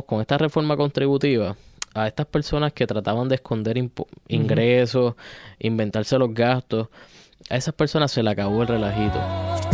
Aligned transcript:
tenemos 0.00 0.04
con 0.04 0.20
esta 0.20 0.38
reforma 0.38 0.76
contributiva 0.76 1.56
a 1.94 2.06
estas 2.06 2.26
personas 2.26 2.72
que 2.72 2.86
trataban 2.86 3.28
de 3.28 3.34
esconder 3.36 3.76
ingresos, 4.28 5.14
inventarse 5.58 6.18
los 6.18 6.32
gastos, 6.32 6.88
a 7.48 7.56
esas 7.56 7.74
personas 7.74 8.12
se 8.12 8.22
le 8.22 8.30
acabó 8.30 8.62
el 8.62 8.68
relajito. 8.68 9.69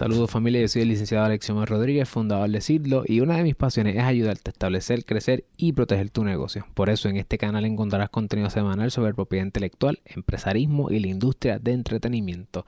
Saludos 0.00 0.30
familia, 0.30 0.62
yo 0.62 0.68
soy 0.68 0.80
el 0.80 0.88
licenciado 0.88 1.26
Alexiomar 1.26 1.68
Rodríguez, 1.68 2.08
fundador 2.08 2.48
de 2.48 2.62
Sidlo 2.62 3.02
y 3.06 3.20
una 3.20 3.36
de 3.36 3.42
mis 3.42 3.54
pasiones 3.54 3.96
es 3.96 4.02
ayudarte 4.02 4.48
a 4.48 4.52
establecer, 4.52 5.04
crecer 5.04 5.44
y 5.58 5.74
proteger 5.74 6.08
tu 6.08 6.24
negocio. 6.24 6.66
Por 6.72 6.88
eso 6.88 7.10
en 7.10 7.18
este 7.18 7.36
canal 7.36 7.66
encontrarás 7.66 8.08
contenido 8.08 8.48
semanal 8.48 8.90
sobre 8.90 9.12
propiedad 9.12 9.44
intelectual, 9.44 10.00
empresarismo 10.06 10.90
y 10.90 11.00
la 11.00 11.08
industria 11.08 11.58
de 11.58 11.72
entretenimiento. 11.72 12.64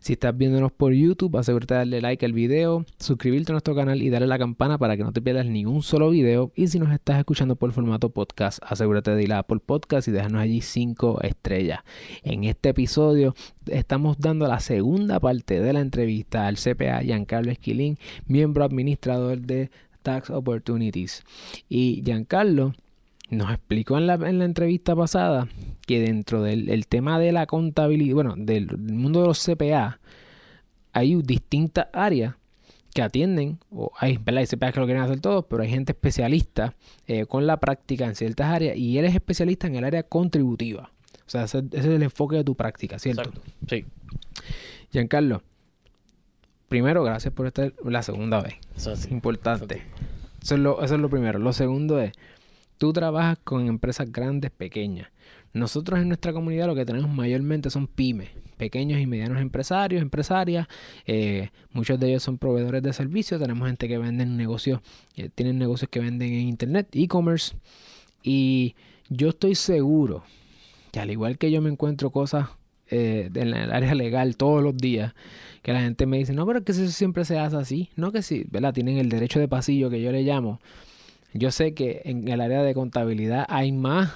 Si 0.00 0.14
estás 0.14 0.36
viéndonos 0.36 0.72
por 0.72 0.92
YouTube, 0.92 1.36
asegúrate 1.36 1.74
de 1.74 1.78
darle 1.78 2.00
like 2.00 2.26
al 2.26 2.32
video, 2.32 2.84
suscribirte 2.98 3.52
a 3.52 3.54
nuestro 3.54 3.76
canal 3.76 4.02
y 4.02 4.10
darle 4.10 4.24
a 4.24 4.30
la 4.30 4.38
campana 4.40 4.76
para 4.76 4.96
que 4.96 5.04
no 5.04 5.12
te 5.12 5.22
pierdas 5.22 5.46
ni 5.46 5.64
un 5.64 5.84
solo 5.84 6.10
video. 6.10 6.50
Y 6.56 6.66
si 6.66 6.80
nos 6.80 6.90
estás 6.90 7.16
escuchando 7.16 7.54
por 7.54 7.70
formato 7.70 8.10
podcast, 8.10 8.58
asegúrate 8.60 9.14
de 9.14 9.22
ir 9.22 9.32
a 9.32 9.38
Apple 9.38 9.60
Podcast 9.64 10.08
y 10.08 10.10
dejarnos 10.10 10.42
allí 10.42 10.60
5 10.60 11.20
estrellas. 11.22 11.78
En 12.24 12.42
este 12.42 12.70
episodio 12.70 13.36
estamos 13.68 14.18
dando 14.18 14.48
la 14.48 14.58
segunda 14.58 15.20
parte 15.20 15.60
de 15.60 15.72
la 15.72 15.78
entrevista 15.78 16.48
al 16.48 16.56
CPA 16.74 17.02
Giancarlo 17.02 17.50
Esquilín, 17.50 17.98
miembro 18.26 18.64
administrador 18.64 19.40
de 19.40 19.70
Tax 20.02 20.30
Opportunities. 20.30 21.22
Y 21.68 22.02
Giancarlo 22.04 22.74
nos 23.30 23.50
explicó 23.50 23.96
en 23.98 24.06
la, 24.06 24.14
en 24.14 24.38
la 24.38 24.44
entrevista 24.44 24.94
pasada 24.94 25.48
que 25.86 26.00
dentro 26.00 26.42
del 26.42 26.86
tema 26.86 27.18
de 27.18 27.32
la 27.32 27.46
contabilidad, 27.46 28.14
bueno, 28.14 28.34
del 28.36 28.76
mundo 28.76 29.22
de 29.22 29.26
los 29.28 29.44
CPA, 29.44 30.00
hay 30.92 31.14
distintas 31.22 31.86
áreas 31.92 32.34
que 32.94 33.02
atienden, 33.02 33.58
o 33.70 33.90
hay, 33.98 34.18
¿verdad? 34.18 34.40
hay 34.40 34.46
CPA 34.46 34.72
que 34.72 34.80
lo 34.80 34.86
quieren 34.86 35.02
hacer 35.02 35.20
todos, 35.20 35.46
pero 35.48 35.62
hay 35.62 35.70
gente 35.70 35.92
especialista 35.92 36.74
eh, 37.06 37.24
con 37.26 37.46
la 37.46 37.58
práctica 37.58 38.04
en 38.04 38.14
ciertas 38.14 38.48
áreas 38.48 38.76
y 38.76 38.98
él 38.98 39.06
es 39.06 39.14
especialista 39.14 39.66
en 39.66 39.76
el 39.76 39.84
área 39.84 40.02
contributiva. 40.02 40.92
O 41.26 41.30
sea, 41.30 41.44
ese, 41.44 41.62
es 41.72 41.84
el 41.86 42.02
enfoque 42.02 42.36
de 42.36 42.44
tu 42.44 42.54
práctica, 42.54 42.98
¿cierto? 42.98 43.22
Exacto. 43.22 43.42
Sí. 43.68 43.86
Giancarlo, 44.90 45.42
primero, 46.72 47.04
gracias 47.04 47.34
por 47.34 47.46
estar 47.46 47.74
la 47.84 48.02
segunda 48.02 48.40
vez. 48.40 48.54
Eso 48.74 48.92
es 48.92 49.10
importante. 49.10 49.82
Eso 50.42 50.54
es, 50.54 50.60
lo, 50.62 50.82
eso 50.82 50.94
es 50.94 51.00
lo 51.02 51.10
primero. 51.10 51.38
Lo 51.38 51.52
segundo 51.52 52.00
es, 52.00 52.12
tú 52.78 52.94
trabajas 52.94 53.38
con 53.44 53.66
empresas 53.66 54.10
grandes, 54.10 54.50
pequeñas. 54.50 55.08
Nosotros 55.52 56.00
en 56.00 56.08
nuestra 56.08 56.32
comunidad 56.32 56.66
lo 56.66 56.74
que 56.74 56.86
tenemos 56.86 57.10
mayormente 57.10 57.68
son 57.68 57.86
pymes, 57.86 58.30
pequeños 58.56 58.98
y 59.00 59.06
medianos 59.06 59.38
empresarios, 59.42 60.00
empresarias. 60.00 60.66
Eh, 61.06 61.50
muchos 61.72 62.00
de 62.00 62.08
ellos 62.08 62.22
son 62.22 62.38
proveedores 62.38 62.82
de 62.82 62.94
servicios. 62.94 63.38
Tenemos 63.38 63.68
gente 63.68 63.86
que 63.86 63.98
venden 63.98 64.38
negocios, 64.38 64.80
eh, 65.14 65.28
tienen 65.28 65.58
negocios 65.58 65.90
que 65.90 66.00
venden 66.00 66.32
en 66.32 66.48
internet, 66.48 66.88
e-commerce. 66.92 67.54
Y 68.22 68.76
yo 69.10 69.28
estoy 69.28 69.56
seguro 69.56 70.24
que 70.90 71.00
al 71.00 71.10
igual 71.10 71.36
que 71.36 71.50
yo 71.50 71.60
me 71.60 71.68
encuentro 71.68 72.08
cosas 72.08 72.48
eh, 72.94 73.30
en 73.34 73.54
el 73.54 73.72
área 73.72 73.94
legal 73.94 74.36
todos 74.36 74.62
los 74.62 74.76
días, 74.76 75.14
que 75.62 75.72
la 75.72 75.80
gente 75.80 76.04
me 76.04 76.18
dice, 76.18 76.34
no, 76.34 76.44
pero 76.46 76.58
es 76.58 76.64
que 76.66 76.72
eso 76.72 76.86
siempre 76.88 77.24
se 77.24 77.38
hace 77.38 77.56
así, 77.56 77.88
no 77.96 78.12
que 78.12 78.20
sí, 78.20 78.44
¿verdad? 78.50 78.74
Tienen 78.74 78.98
el 78.98 79.08
derecho 79.08 79.40
de 79.40 79.48
pasillo 79.48 79.88
que 79.88 80.02
yo 80.02 80.12
le 80.12 80.22
llamo. 80.22 80.60
Yo 81.32 81.50
sé 81.50 81.72
que 81.72 82.02
en 82.04 82.28
el 82.28 82.42
área 82.42 82.62
de 82.62 82.74
contabilidad 82.74 83.46
hay 83.48 83.72
más 83.72 84.12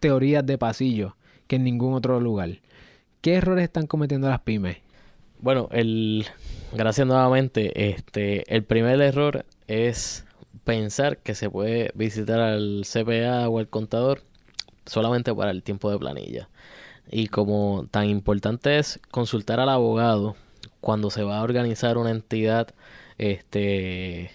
teorías 0.00 0.44
de 0.44 0.58
pasillo 0.58 1.16
que 1.46 1.56
en 1.56 1.64
ningún 1.64 1.94
otro 1.94 2.20
lugar. 2.20 2.58
¿Qué 3.22 3.36
errores 3.36 3.64
están 3.64 3.86
cometiendo 3.86 4.28
las 4.28 4.40
pymes? 4.40 4.76
Bueno, 5.40 5.70
el 5.72 6.26
gracias 6.74 7.06
nuevamente, 7.06 7.90
este, 7.90 8.54
el 8.54 8.64
primer 8.64 9.00
error 9.00 9.46
es 9.66 10.26
pensar 10.64 11.16
que 11.16 11.34
se 11.34 11.48
puede 11.48 11.90
visitar 11.94 12.38
al 12.40 12.82
CPA 12.84 13.48
o 13.48 13.58
al 13.58 13.68
contador 13.68 14.22
solamente 14.84 15.34
para 15.34 15.52
el 15.52 15.62
tiempo 15.62 15.90
de 15.90 15.98
planilla. 15.98 16.50
Y 17.10 17.26
como 17.26 17.86
tan 17.90 18.08
importante 18.08 18.78
es 18.78 19.00
consultar 19.10 19.60
al 19.60 19.68
abogado 19.68 20.36
cuando 20.80 21.10
se 21.10 21.22
va 21.22 21.38
a 21.38 21.42
organizar 21.42 21.98
una 21.98 22.10
entidad, 22.10 22.68
este 23.18 24.30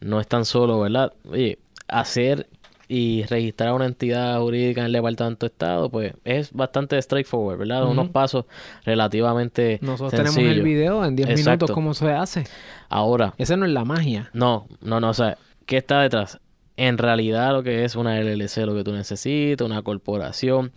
no 0.00 0.20
es 0.20 0.28
tan 0.28 0.44
solo, 0.44 0.80
¿verdad? 0.80 1.12
Oye, 1.28 1.58
hacer 1.88 2.48
y 2.86 3.24
registrar 3.24 3.74
una 3.74 3.84
entidad 3.84 4.40
jurídica 4.40 4.80
en 4.80 4.86
el 4.86 4.92
Departamento 4.92 5.46
de 5.46 5.52
Estado, 5.52 5.90
pues 5.90 6.14
es 6.24 6.52
bastante 6.52 7.00
straightforward, 7.00 7.58
¿verdad? 7.58 7.86
Unos 7.86 8.08
pasos 8.08 8.46
relativamente 8.84 9.78
Nosotros 9.82 10.12
tenemos 10.12 10.38
el 10.38 10.62
video 10.62 11.04
en 11.04 11.16
10 11.16 11.44
minutos 11.44 11.70
cómo 11.70 11.92
se 11.92 12.10
hace. 12.12 12.44
Ahora. 12.88 13.34
Esa 13.36 13.56
no 13.56 13.66
es 13.66 13.72
la 13.72 13.84
magia. 13.84 14.30
No, 14.32 14.66
no, 14.80 15.00
no. 15.00 15.10
O 15.10 15.14
sea, 15.14 15.36
¿qué 15.66 15.76
está 15.78 16.00
detrás? 16.00 16.40
en 16.78 16.96
realidad 16.96 17.52
lo 17.52 17.64
que 17.64 17.84
es 17.84 17.96
una 17.96 18.20
LLC, 18.20 18.58
lo 18.58 18.72
que 18.72 18.84
tú 18.84 18.92
necesitas, 18.92 19.66
una 19.66 19.82
corporación, 19.82 20.70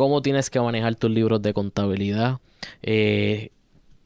cómo 0.00 0.22
tienes 0.22 0.48
que 0.48 0.58
manejar 0.58 0.94
tus 0.94 1.10
libros 1.10 1.42
de 1.42 1.52
contabilidad. 1.52 2.38
Eh, 2.82 3.50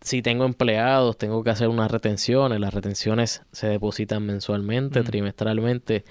si 0.01 0.23
tengo 0.23 0.45
empleados, 0.45 1.17
tengo 1.17 1.45
que 1.45 1.51
hacer 1.51 1.69
unas 1.69 1.89
retenciones. 1.89 2.59
Las 2.59 2.75
retenciones 2.75 3.43
se 3.53 3.69
depositan 3.69 4.27
mensualmente, 4.27 5.03
mm. 5.03 5.05
trimestralmente. 5.05 6.05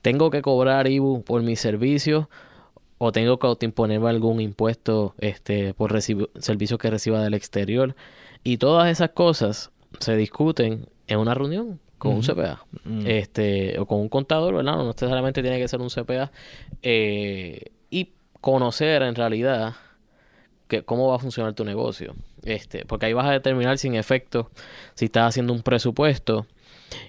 Tengo 0.00 0.30
que 0.30 0.40
cobrar 0.40 0.88
IBU 0.88 1.24
por 1.24 1.42
mis 1.42 1.60
servicios 1.60 2.28
o 2.96 3.12
tengo 3.12 3.38
que 3.38 3.46
autoimponerme 3.46 4.08
algún 4.08 4.40
impuesto 4.40 5.14
este, 5.18 5.74
por 5.74 5.92
servicios 6.00 6.78
que 6.78 6.88
reciba 6.88 7.22
del 7.22 7.34
exterior. 7.34 7.96
Y 8.44 8.56
todas 8.56 8.90
esas 8.90 9.10
cosas 9.10 9.72
se 10.00 10.16
discuten 10.16 10.86
en 11.06 11.18
una 11.18 11.34
reunión 11.34 11.80
con 11.98 12.14
un 12.14 12.22
CPA 12.22 12.64
mm. 12.84 13.06
este 13.06 13.78
o 13.78 13.84
con 13.84 14.00
un 14.00 14.08
contador, 14.08 14.54
¿verdad? 14.54 14.76
No 14.76 14.86
necesariamente 14.86 15.42
tiene 15.42 15.58
que 15.58 15.68
ser 15.68 15.82
un 15.82 15.90
CPA 15.90 16.32
eh, 16.80 17.72
conocer 18.40 19.02
en 19.02 19.14
realidad 19.14 19.74
que, 20.68 20.82
cómo 20.82 21.08
va 21.08 21.16
a 21.16 21.18
funcionar 21.18 21.54
tu 21.54 21.64
negocio. 21.64 22.14
Este, 22.44 22.84
porque 22.84 23.06
ahí 23.06 23.12
vas 23.12 23.26
a 23.26 23.32
determinar 23.32 23.78
sin 23.78 23.94
efecto 23.94 24.50
si 24.94 25.06
estás 25.06 25.28
haciendo 25.28 25.52
un 25.52 25.62
presupuesto 25.62 26.46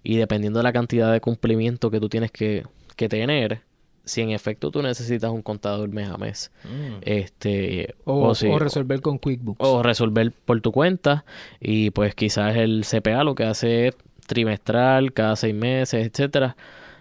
y 0.04 0.18
dependiendo 0.18 0.60
de 0.60 0.64
la 0.64 0.74
cantidad 0.74 1.12
de 1.12 1.22
cumplimiento 1.22 1.92
que 1.92 2.00
tú 2.00 2.10
tienes 2.10 2.32
que, 2.32 2.66
que 2.96 3.08
tener, 3.08 3.62
si 4.06 4.22
en 4.22 4.32
efecto 4.32 4.72
tú 4.72 4.82
necesitas 4.82 5.32
un 5.32 5.42
contador 5.42 5.90
mes 5.90 6.10
a 6.10 6.18
mes. 6.18 6.52
Mm. 6.64 6.96
Este, 7.02 7.96
o, 8.06 8.30
o, 8.30 8.60
resolver 8.60 9.02
con 9.02 9.20
QuickBooks. 9.20 9.60
O 9.60 9.84
resolver 9.84 10.32
por 10.46 10.60
tu 10.62 10.72
cuenta. 10.72 11.26
Y 11.60 11.92
pues 11.92 12.16
quizás 12.16 12.56
el 12.56 12.86
CPA 12.90 13.24
lo 13.24 13.36
que 13.36 13.44
hace 13.44 13.88
es 13.88 13.96
trimestral, 14.30 15.12
cada 15.14 15.36
seis 15.36 15.56
meses, 15.56 16.06
etcétera, 16.06 16.56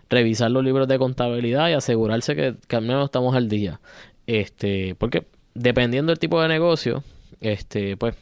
revisar 0.08 0.50
los 0.50 0.64
libros 0.64 0.88
de 0.88 0.98
contabilidad 0.98 1.68
y 1.68 1.74
asegurarse 1.74 2.34
que, 2.34 2.76
al 2.76 2.82
menos 2.82 3.04
estamos 3.04 3.36
al 3.36 3.48
día. 3.48 3.80
Este, 4.28 4.94
porque 4.94 5.26
dependiendo 5.54 6.10
del 6.10 6.18
tipo 6.18 6.40
de 6.40 6.48
negocio, 6.48 7.02
este, 7.40 7.96
pues, 7.96 8.14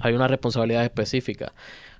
hay 0.00 0.12
una 0.12 0.28
responsabilidad 0.28 0.84
específica. 0.84 1.54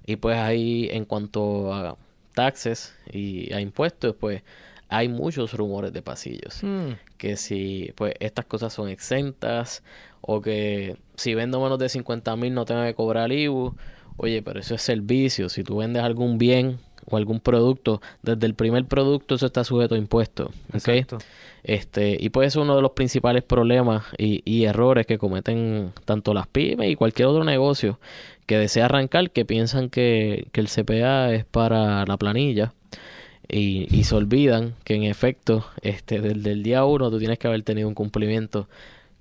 Y 0.04 0.16
pues 0.16 0.36
ahí, 0.36 0.88
en 0.92 1.06
cuanto 1.06 1.72
a 1.74 1.96
taxes 2.34 2.94
y 3.10 3.52
a 3.54 3.60
impuestos, 3.60 4.14
pues 4.14 4.42
hay 4.88 5.08
muchos 5.08 5.54
rumores 5.54 5.94
de 5.94 6.02
pasillos. 6.02 6.62
Hmm. 6.62 6.92
Que 7.16 7.36
si 7.36 7.90
pues 7.96 8.14
estas 8.20 8.44
cosas 8.44 8.72
son 8.72 8.90
exentas 8.90 9.82
o 10.20 10.42
que 10.42 10.96
si 11.16 11.34
vendo 11.34 11.60
menos 11.60 11.78
de 11.78 11.88
50 11.88 12.36
mil 12.36 12.52
no 12.52 12.66
tengo 12.66 12.84
que 12.84 12.94
cobrar 12.94 13.32
IBU 13.32 13.74
Oye, 14.18 14.42
pero 14.42 14.60
eso 14.60 14.74
es 14.74 14.82
servicio. 14.82 15.48
Si 15.48 15.62
tú 15.62 15.78
vendes 15.78 16.02
algún 16.02 16.38
bien 16.38 16.78
o 17.04 17.16
algún 17.16 17.40
producto, 17.40 18.00
desde 18.22 18.46
el 18.46 18.54
primer 18.54 18.84
producto 18.86 19.34
eso 19.34 19.46
está 19.46 19.62
sujeto 19.64 19.94
a 19.94 19.98
impuestos. 19.98 20.50
Exacto. 20.72 21.18
Este, 21.66 22.16
y 22.20 22.28
pues 22.28 22.46
es 22.46 22.56
uno 22.56 22.76
de 22.76 22.82
los 22.82 22.92
principales 22.92 23.42
problemas 23.42 24.04
y, 24.16 24.64
errores 24.64 25.04
que 25.04 25.18
cometen 25.18 25.92
tanto 26.04 26.32
las 26.32 26.46
pymes 26.46 26.88
y 26.88 26.94
cualquier 26.94 27.26
otro 27.26 27.42
negocio 27.42 27.98
que 28.46 28.56
desea 28.56 28.84
arrancar, 28.84 29.32
que 29.32 29.44
piensan 29.44 29.90
que, 29.90 30.46
que 30.52 30.60
el 30.60 30.68
CPA 30.68 31.34
es 31.34 31.44
para 31.44 32.06
la 32.06 32.16
planilla. 32.18 32.72
Y, 33.48 33.88
y, 33.90 34.04
se 34.04 34.14
olvidan 34.14 34.74
que 34.84 34.94
en 34.94 35.02
efecto, 35.02 35.66
este, 35.82 36.20
desde 36.20 36.52
el 36.52 36.62
día 36.62 36.84
uno 36.84 37.10
tú 37.10 37.18
tienes 37.18 37.38
que 37.38 37.48
haber 37.48 37.64
tenido 37.64 37.88
un 37.88 37.94
cumplimiento 37.94 38.68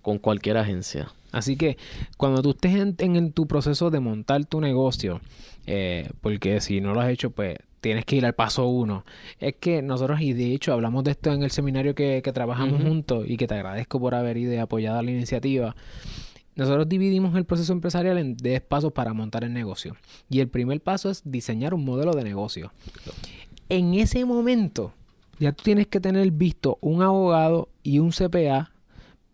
con 0.03 0.19
cualquier 0.19 0.57
agencia. 0.57 1.12
Así 1.31 1.57
que 1.57 1.77
cuando 2.18 2.44
tú 2.44 2.51
estés 2.51 2.75
en, 2.75 3.31
tu 3.31 3.48
proceso 3.48 3.89
de 3.89 4.00
montar 4.00 4.45
tu 4.45 4.62
negocio, 4.62 5.19
eh, 5.65 6.12
porque 6.21 6.62
si 6.62 6.80
no 6.80 6.94
lo 6.94 7.01
has 7.01 7.09
hecho, 7.09 7.31
pues 7.31 7.57
tienes 7.86 8.06
que 8.06 8.16
ir 8.16 8.26
al 8.26 8.34
paso 8.34 8.68
uno. 8.68 9.06
Es 9.40 9.56
que 9.60 9.84
nosotros, 9.84 10.20
y 10.20 10.34
de 10.34 10.54
hecho 10.54 10.74
hablamos 10.74 11.04
de 11.04 11.12
esto 11.12 11.32
en 11.32 11.44
el 11.44 11.52
seminario 11.52 11.94
que, 11.94 12.22
trabajamos 12.34 12.82
juntos 12.82 13.26
y 13.28 13.38
que 13.38 13.46
te 13.46 13.54
agradezco 13.54 14.00
por 14.00 14.16
haber 14.16 14.38
ido 14.38 14.52
y 14.54 14.58
apoyado 14.58 15.00
la 15.04 15.12
iniciativa. 15.12 15.76
Nosotros 16.56 16.90
dividimos 16.90 17.36
el 17.36 17.46
proceso 17.46 17.74
empresarial 17.74 18.18
en 18.18 18.38
10 18.38 18.62
pasos 18.62 18.92
para 18.92 19.14
montar 19.14 19.44
el 19.44 19.54
negocio. 19.54 19.96
Y 20.30 20.40
el 20.40 20.48
primer 20.48 20.82
paso 20.82 21.12
es 21.12 21.22
diseñar 21.26 21.76
un 21.76 21.86
modelo 21.86 22.14
de 22.14 22.24
negocio. 22.24 22.72
En 23.70 23.94
ese 23.94 24.26
momento, 24.26 24.94
ya 25.38 25.52
tú 25.52 25.64
tienes 25.64 25.86
que 25.86 26.00
tener 26.00 26.32
visto 26.32 26.80
un 26.82 27.04
abogado 27.04 27.70
y 27.84 28.00
un 28.00 28.10
CPA 28.10 28.72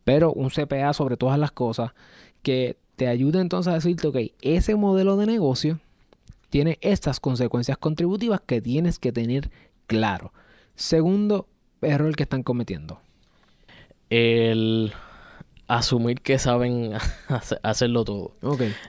pero 0.04 0.34
un 0.34 0.50
CPA 0.50 0.94
sobre 0.94 1.16
todas 1.16 1.40
las 1.40 1.52
cosas 1.52 1.92
que 2.42 2.78
te 2.96 3.08
ayude 3.08 3.40
entonces 3.40 3.72
a 3.72 3.76
decirte, 3.76 4.08
ok, 4.08 4.18
ese 4.42 4.76
modelo 4.76 5.16
de 5.16 5.26
negocio 5.26 5.80
tiene 6.52 6.78
estas 6.82 7.20
consecuencias 7.20 7.78
contributivas 7.78 8.42
que 8.42 8.62
tienes 8.62 9.00
que 9.00 9.12
tener 9.12 9.50
claro. 9.88 10.34
Segundo 10.76 11.48
error 11.82 12.16
que 12.16 12.24
están 12.24 12.44
cometiendo. 12.44 13.00
El 14.10 14.94
asumir 15.68 16.20
que 16.20 16.38
saben 16.38 16.92
hacerlo 17.64 18.04
todo. 18.04 18.36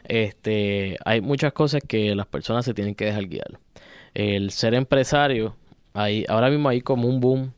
Este, 0.09 0.99
hay 1.05 1.21
muchas 1.21 1.53
cosas 1.53 1.81
que 1.87 2.15
las 2.17 2.27
personas 2.27 2.65
se 2.65 2.75
tienen 2.75 2.97
que 2.97 3.05
dejar 3.05 3.29
guiar. 3.29 3.61
El 4.13 4.51
ser 4.51 4.75
empresario, 4.75 5.55
hay, 5.95 6.25
ahora 6.29 6.51
mismo 6.51 6.69
hay 6.69 6.81
como 6.81 7.07
un 7.07 7.21
boom 7.21 7.53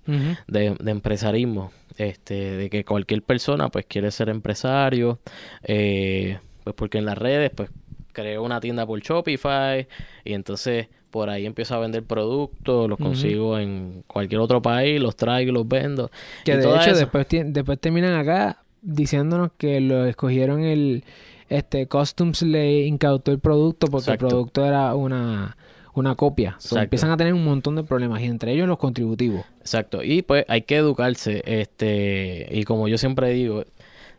de, 0.46 0.76
de, 0.78 0.90
empresarismo, 0.90 1.72
este, 1.96 2.56
de 2.56 2.68
que 2.68 2.84
cualquier 2.84 3.22
persona 3.22 3.70
pues 3.70 3.86
quiere 3.86 4.10
ser 4.10 4.28
empresario, 4.28 5.18
eh, 5.62 6.38
pues 6.62 6.76
porque 6.76 6.98
en 6.98 7.06
las 7.06 7.16
redes 7.16 7.50
pues 7.56 7.70
creo 8.14 8.42
una 8.42 8.60
tienda 8.60 8.86
por 8.86 8.98
Shopify 9.00 9.86
y 10.24 10.32
entonces 10.32 10.88
por 11.10 11.28
ahí 11.28 11.44
empiezo 11.44 11.74
a 11.74 11.78
vender 11.78 12.02
productos, 12.02 12.88
los 12.88 12.98
consigo 12.98 13.58
en 13.58 14.02
cualquier 14.06 14.40
otro 14.40 14.62
país, 14.62 15.00
los 15.00 15.14
traigo 15.14 15.50
y 15.50 15.54
los 15.54 15.68
vendo. 15.68 16.10
Que 16.44 16.56
de 16.56 16.74
hecho 16.74 16.96
después, 16.96 17.26
después 17.28 17.78
terminan 17.78 18.14
acá 18.14 18.64
diciéndonos 18.82 19.50
que 19.56 19.80
lo 19.80 20.06
escogieron 20.06 20.64
el 20.64 21.04
este 21.48 21.86
Customs 21.86 22.42
le 22.42 22.86
incautó 22.86 23.30
el 23.30 23.38
producto 23.38 23.88
porque 23.88 24.12
el 24.12 24.18
producto 24.18 24.64
era 24.64 24.94
una 24.94 25.56
una 25.94 26.16
copia. 26.16 26.58
empiezan 26.72 27.10
a 27.10 27.16
tener 27.16 27.34
un 27.34 27.44
montón 27.44 27.76
de 27.76 27.84
problemas 27.84 28.20
y 28.20 28.24
entre 28.24 28.52
ellos 28.52 28.66
los 28.66 28.78
contributivos. 28.78 29.44
Exacto. 29.60 30.02
Y 30.02 30.22
pues 30.22 30.44
hay 30.48 30.62
que 30.62 30.76
educarse. 30.76 31.42
Este, 31.46 32.48
y 32.50 32.64
como 32.64 32.88
yo 32.88 32.98
siempre 32.98 33.30
digo, 33.30 33.64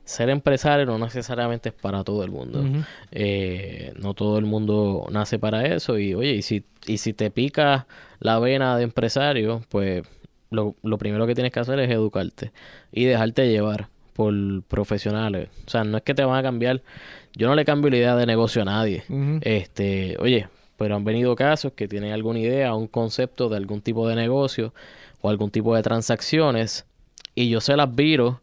ser 0.05 0.29
empresario 0.29 0.85
no 0.85 0.97
necesariamente 0.99 1.69
es 1.69 1.75
para 1.75 2.03
todo 2.03 2.23
el 2.23 2.31
mundo. 2.31 2.63
Eh, 3.11 3.91
no 3.99 4.13
todo 4.13 4.37
el 4.37 4.45
mundo 4.45 5.07
nace 5.11 5.39
para 5.39 5.65
eso. 5.65 5.97
Y 5.97 6.13
oye, 6.13 6.35
y 6.35 6.41
si, 6.43 6.63
y 6.85 6.99
si 6.99 7.13
te 7.13 7.31
pica 7.31 7.87
la 8.19 8.39
vena 8.39 8.77
de 8.77 8.83
empresario, 8.83 9.61
pues 9.69 10.03
lo, 10.51 10.75
lo 10.83 10.97
primero 10.97 11.25
que 11.27 11.33
tienes 11.33 11.51
que 11.51 11.59
hacer 11.59 11.79
es 11.79 11.89
educarte 11.89 12.51
y 12.91 13.05
dejarte 13.05 13.49
llevar 13.49 13.89
por 14.13 14.33
profesionales. 14.63 15.49
O 15.65 15.69
sea, 15.69 15.83
no 15.83 15.97
es 15.97 16.03
que 16.03 16.13
te 16.13 16.23
van 16.23 16.37
a 16.37 16.43
cambiar. 16.43 16.81
Yo 17.33 17.47
no 17.47 17.55
le 17.55 17.65
cambio 17.65 17.89
la 17.89 17.97
idea 17.97 18.15
de 18.15 18.25
negocio 18.25 18.61
a 18.61 18.65
nadie. 18.65 19.03
Este, 19.41 20.15
oye, 20.19 20.47
pero 20.77 20.95
han 20.95 21.03
venido 21.03 21.35
casos 21.35 21.73
que 21.73 21.87
tienen 21.87 22.13
alguna 22.13 22.39
idea, 22.39 22.75
un 22.75 22.87
concepto 22.87 23.49
de 23.49 23.57
algún 23.57 23.81
tipo 23.81 24.07
de 24.07 24.15
negocio 24.15 24.73
o 25.21 25.29
algún 25.29 25.49
tipo 25.49 25.75
de 25.75 25.81
transacciones 25.81 26.85
y 27.35 27.49
yo 27.49 27.59
se 27.59 27.75
las 27.75 27.93
viro 27.93 28.41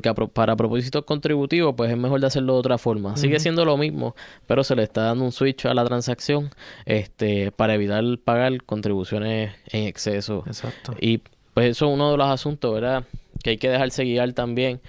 porque 0.00 0.28
para 0.32 0.56
propósitos 0.56 1.04
contributivos 1.04 1.74
pues 1.76 1.90
es 1.92 1.96
mejor 1.96 2.20
de 2.20 2.26
hacerlo 2.26 2.54
de 2.54 2.58
otra 2.58 2.78
forma. 2.78 3.16
Sigue 3.16 3.38
siendo 3.38 3.64
lo 3.64 3.76
mismo, 3.76 4.16
pero 4.48 4.64
se 4.64 4.74
le 4.74 4.82
está 4.82 5.02
dando 5.02 5.24
un 5.24 5.30
switch 5.30 5.66
a 5.66 5.74
la 5.74 5.84
transacción 5.84 6.50
este 6.84 7.52
para 7.52 7.74
evitar 7.74 8.02
pagar 8.24 8.64
contribuciones 8.64 9.54
en 9.68 9.84
exceso. 9.84 10.42
Exacto. 10.46 10.94
Y 11.00 11.18
pues 11.54 11.68
eso 11.68 11.86
es 11.86 11.94
uno 11.94 12.10
de 12.10 12.16
los 12.16 12.26
asuntos, 12.26 12.74
¿verdad? 12.74 13.04
Que 13.44 13.50
hay 13.50 13.56
que 13.56 13.68
dejarse 13.68 14.02
guiar 14.02 14.32
también 14.32 14.80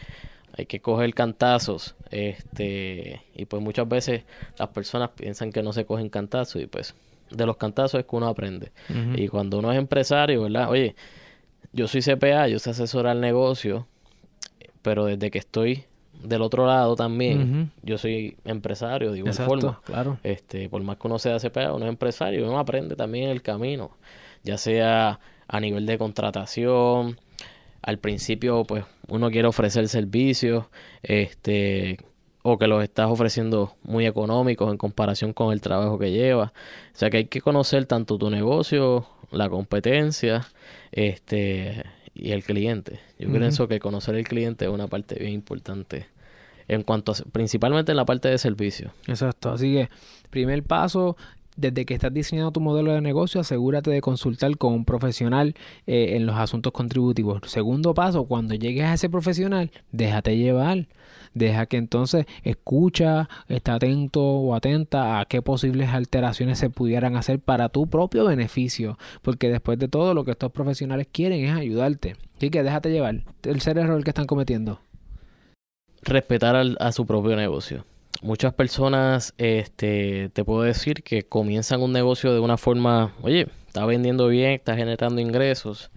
hay 0.57 0.65
que 0.65 0.79
coger 0.79 1.13
cantazos, 1.13 1.95
este, 2.11 3.21
y 3.35 3.45
pues 3.45 3.61
muchas 3.61 3.89
veces 3.89 4.23
las 4.57 4.69
personas 4.69 5.09
piensan 5.09 5.51
que 5.51 5.61
no 5.61 5.73
se 5.73 5.85
cogen 5.85 6.07
cantazos 6.07 6.61
y 6.61 6.65
pues 6.65 6.95
de 7.29 7.45
los 7.45 7.57
cantazos 7.57 7.99
es 7.99 8.05
que 8.05 8.15
uno 8.15 8.27
aprende. 8.27 8.71
Y 9.15 9.27
cuando 9.27 9.59
uno 9.59 9.71
es 9.71 9.77
empresario, 9.77 10.43
¿verdad? 10.43 10.69
Oye, 10.69 10.95
yo 11.73 11.89
soy 11.89 12.01
CPA, 12.01 12.47
yo 12.47 12.57
sé 12.57 12.69
asesorar 12.69 13.17
el 13.17 13.21
negocio, 13.21 13.85
pero 14.85 15.05
desde 15.05 15.31
que 15.31 15.39
estoy 15.39 15.85
del 16.23 16.43
otro 16.43 16.67
lado 16.67 16.95
también, 16.95 17.71
yo 17.81 17.97
soy 17.97 18.37
empresario 18.45 19.11
de 19.11 19.17
igual 19.17 19.33
forma. 19.33 19.81
Claro. 19.83 20.19
Este, 20.21 20.69
por 20.69 20.83
más 20.83 20.97
que 20.97 21.07
uno 21.07 21.17
sea 21.17 21.39
CPA, 21.39 21.73
uno 21.73 21.85
es 21.85 21.89
empresario, 21.89 22.47
uno 22.47 22.59
aprende 22.59 22.95
también 22.95 23.31
el 23.31 23.41
camino, 23.41 23.97
ya 24.43 24.59
sea 24.59 25.19
a 25.47 25.59
nivel 25.59 25.87
de 25.87 25.97
contratación, 25.97 27.19
al 27.81 27.97
principio 27.97 28.63
pues 28.63 28.85
uno 29.07 29.31
quiere 29.31 29.47
ofrecer 29.47 29.87
servicios 29.87 30.65
este 31.01 31.97
o 32.43 32.59
que 32.59 32.67
los 32.67 32.83
estás 32.83 33.09
ofreciendo 33.09 33.75
muy 33.81 34.05
económicos 34.05 34.69
en 34.69 34.77
comparación 34.77 35.33
con 35.33 35.51
el 35.51 35.61
trabajo 35.61 35.97
que 35.97 36.11
llevas. 36.11 36.51
O 36.51 36.97
sea 36.97 37.09
que 37.09 37.17
hay 37.17 37.25
que 37.25 37.41
conocer 37.41 37.87
tanto 37.87 38.19
tu 38.19 38.29
negocio, 38.29 39.07
la 39.31 39.49
competencia, 39.49 40.45
este 40.91 41.83
y 42.15 42.31
el 42.31 42.43
cliente. 42.43 42.99
Yo 43.19 43.29
pienso 43.29 43.67
que 43.67 43.79
conocer 43.79 44.15
el 44.15 44.27
cliente 44.27 44.65
es 44.65 44.71
una 44.71 44.87
parte 44.87 45.15
bien 45.15 45.33
importante 45.33 46.07
en 46.67 46.81
cuanto 46.81 47.11
a, 47.11 47.15
principalmente 47.31 47.91
en 47.91 47.97
la 47.97 48.05
parte 48.05 48.29
de 48.29 48.37
servicio. 48.37 48.91
Exacto, 49.05 49.51
así 49.51 49.73
que 49.73 49.89
primer 50.31 50.63
paso 50.63 51.17
desde 51.55 51.85
que 51.85 51.93
estás 51.93 52.13
diseñando 52.13 52.51
tu 52.51 52.59
modelo 52.59 52.91
de 52.91 53.01
negocio, 53.01 53.41
asegúrate 53.41 53.91
de 53.91 54.01
consultar 54.01 54.57
con 54.57 54.73
un 54.73 54.85
profesional 54.85 55.55
eh, 55.87 56.15
en 56.15 56.25
los 56.25 56.35
asuntos 56.35 56.73
contributivos. 56.73 57.41
Segundo 57.45 57.93
paso, 57.93 58.25
cuando 58.25 58.55
llegues 58.55 58.85
a 58.85 58.93
ese 58.93 59.09
profesional, 59.09 59.71
déjate 59.91 60.37
llevar. 60.37 60.87
Deja 61.33 61.65
que 61.65 61.77
entonces 61.77 62.25
escucha, 62.43 63.27
está 63.49 63.75
atento 63.75 64.23
o 64.23 64.55
atenta 64.55 65.19
a 65.19 65.25
qué 65.25 65.41
posibles 65.41 65.89
alteraciones 65.89 66.59
se 66.59 66.69
pudieran 66.69 67.17
hacer 67.17 67.39
para 67.39 67.69
tu 67.69 67.87
propio 67.87 68.25
beneficio. 68.25 68.97
Porque 69.21 69.49
después 69.49 69.77
de 69.77 69.87
todo, 69.87 70.13
lo 70.13 70.23
que 70.23 70.31
estos 70.31 70.51
profesionales 70.51 71.07
quieren 71.11 71.43
es 71.43 71.51
ayudarte. 71.51 72.15
Así 72.37 72.49
que 72.49 72.63
déjate 72.63 72.89
llevar. 72.89 73.23
El 73.43 73.61
ser 73.61 73.77
error 73.77 74.01
que 74.03 74.11
están 74.11 74.27
cometiendo. 74.27 74.79
Respetar 76.03 76.55
a 76.79 76.91
su 76.91 77.05
propio 77.05 77.35
negocio 77.35 77.83
muchas 78.21 78.53
personas, 78.53 79.33
este, 79.37 80.29
te 80.29 80.43
puedo 80.43 80.63
decir 80.63 81.03
que 81.03 81.23
comienzan 81.23 81.81
un 81.81 81.91
negocio 81.91 82.33
de 82.33 82.39
una 82.39 82.57
forma, 82.57 83.13
oye, 83.21 83.47
está 83.67 83.85
vendiendo 83.85 84.27
bien, 84.27 84.51
está 84.51 84.75
generando 84.75 85.21
ingresos 85.21 85.91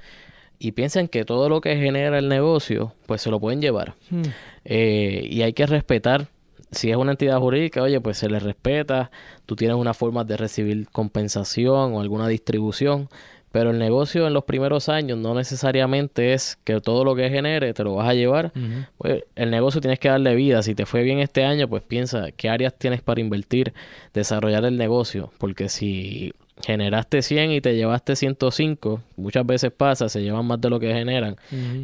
y 0.58 0.72
piensan 0.72 1.08
que 1.08 1.24
todo 1.24 1.48
lo 1.48 1.60
que 1.60 1.76
genera 1.76 2.18
el 2.18 2.28
negocio, 2.28 2.94
pues 3.06 3.22
se 3.22 3.30
lo 3.30 3.40
pueden 3.40 3.60
llevar. 3.60 3.94
Hmm. 4.10 4.22
Eh, 4.64 5.26
y 5.30 5.42
hay 5.42 5.52
que 5.52 5.66
respetar. 5.66 6.28
Si 6.70 6.90
es 6.90 6.96
una 6.96 7.12
entidad 7.12 7.38
jurídica, 7.38 7.82
oye, 7.82 8.00
pues 8.00 8.18
se 8.18 8.28
le 8.28 8.40
respeta. 8.40 9.10
Tú 9.46 9.56
tienes 9.56 9.76
una 9.76 9.94
forma 9.94 10.24
de 10.24 10.36
recibir 10.36 10.88
compensación 10.90 11.94
o 11.94 12.00
alguna 12.00 12.28
distribución. 12.28 13.08
Pero 13.52 13.70
el 13.70 13.78
negocio 13.78 14.26
en 14.26 14.34
los 14.34 14.44
primeros 14.44 14.88
años 14.88 15.18
no 15.18 15.34
necesariamente 15.34 16.34
es 16.34 16.58
que 16.64 16.80
todo 16.80 17.04
lo 17.04 17.14
que 17.14 17.30
genere 17.30 17.72
te 17.72 17.84
lo 17.84 17.94
vas 17.94 18.08
a 18.08 18.14
llevar. 18.14 18.52
Pues 18.98 19.24
el 19.36 19.50
negocio 19.50 19.80
tienes 19.80 19.98
que 19.98 20.08
darle 20.08 20.34
vida. 20.34 20.62
Si 20.62 20.74
te 20.74 20.86
fue 20.86 21.02
bien 21.02 21.18
este 21.18 21.44
año, 21.44 21.68
pues 21.68 21.82
piensa 21.82 22.30
qué 22.32 22.48
áreas 22.48 22.74
tienes 22.76 23.00
para 23.00 23.20
invertir, 23.20 23.72
desarrollar 24.12 24.64
el 24.64 24.76
negocio. 24.76 25.32
Porque 25.38 25.68
si 25.68 26.32
generaste 26.64 27.22
100 27.22 27.52
y 27.52 27.60
te 27.60 27.76
llevaste 27.76 28.16
105, 28.16 29.00
muchas 29.16 29.46
veces 29.46 29.70
pasa, 29.70 30.08
se 30.08 30.22
llevan 30.22 30.46
más 30.46 30.60
de 30.60 30.70
lo 30.70 30.80
que 30.80 30.92
generan, 30.92 31.36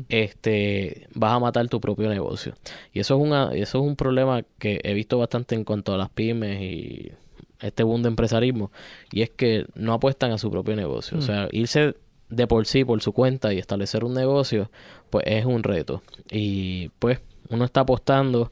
este, 0.09 1.07
vas 1.15 1.33
a 1.33 1.39
matar 1.39 1.69
tu 1.69 1.81
propio 1.81 2.09
negocio. 2.09 2.55
Y 2.93 3.01
eso 3.01 3.15
es, 3.15 3.21
una, 3.21 3.55
eso 3.55 3.79
es 3.79 3.85
un 3.85 3.97
problema 3.97 4.43
que 4.59 4.81
he 4.83 4.95
visto 4.95 5.19
bastante 5.19 5.55
en 5.55 5.65
cuanto 5.65 5.95
a 5.95 5.99
las 5.99 6.11
pymes 6.11 6.61
y 6.61 7.13
este 7.61 7.83
boom 7.83 8.03
de 8.03 8.09
empresarismo, 8.09 8.71
y 9.13 9.23
es 9.23 9.31
que 9.31 9.67
no 9.75 9.93
apuestan 9.93 10.33
a 10.33 10.39
su 10.39 10.51
propio 10.51 10.77
negocio. 10.77 11.19
O 11.19 11.21
mm. 11.21 11.25
sea, 11.25 11.49
irse 11.53 11.95
de 12.29 12.47
por 12.47 12.67
sí, 12.67 12.85
por 12.85 13.03
su 13.03 13.13
cuenta 13.13 13.53
y 13.53 13.59
establecer 13.59 14.05
un 14.05 14.15
negocio, 14.15 14.71
pues 15.11 15.25
es 15.27 15.45
un 15.45 15.63
reto. 15.63 16.03
Y 16.31 16.89
pues 16.99 17.21
uno 17.49 17.65
está 17.65 17.81
apostando 17.81 18.51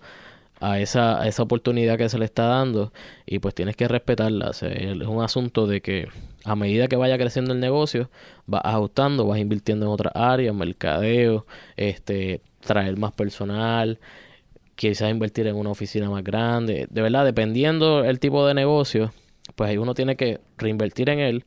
a 0.61 0.79
esa, 0.79 1.21
a 1.21 1.27
esa 1.27 1.43
oportunidad 1.43 1.99
que 1.99 2.09
se 2.09 2.19
le 2.19 2.25
está 2.25 2.45
dando 2.45 2.93
y 3.27 3.41
pues 3.41 3.55
tienes 3.55 3.77
que 3.77 3.89
respetarla. 3.89 4.51
es 4.51 5.07
un 5.09 5.23
asunto 5.23 5.67
de 5.67 5.81
que 5.81 6.09
a 6.45 6.55
medida 6.55 6.89
que 6.89 6.97
vaya 6.97 7.19
creciendo 7.19 7.53
el 7.53 7.61
negocio, 7.61 8.11
vas 8.47 8.63
ajustando, 8.65 9.27
vas 9.27 9.39
invirtiendo 9.39 9.87
en 9.87 9.93
otras 9.93 10.13
áreas, 10.15 10.55
mercadeo, 10.55 11.47
este, 11.77 12.43
traer 12.61 12.97
más 12.97 13.13
personal, 13.13 13.99
quizás 14.75 15.11
invertir 15.11 15.47
en 15.47 15.57
una 15.57 15.71
oficina 15.71 16.11
más 16.11 16.25
grande. 16.25 16.87
De 16.91 17.03
verdad, 17.03 17.25
dependiendo 17.25 18.05
el 18.05 18.19
tipo 18.21 18.47
de 18.47 18.55
negocio, 18.55 19.13
pues 19.57 19.71
ahí 19.71 19.79
uno 19.79 19.95
tiene 19.95 20.17
que 20.17 20.41
reinvertir 20.59 21.11
en 21.11 21.19
él 21.21 21.45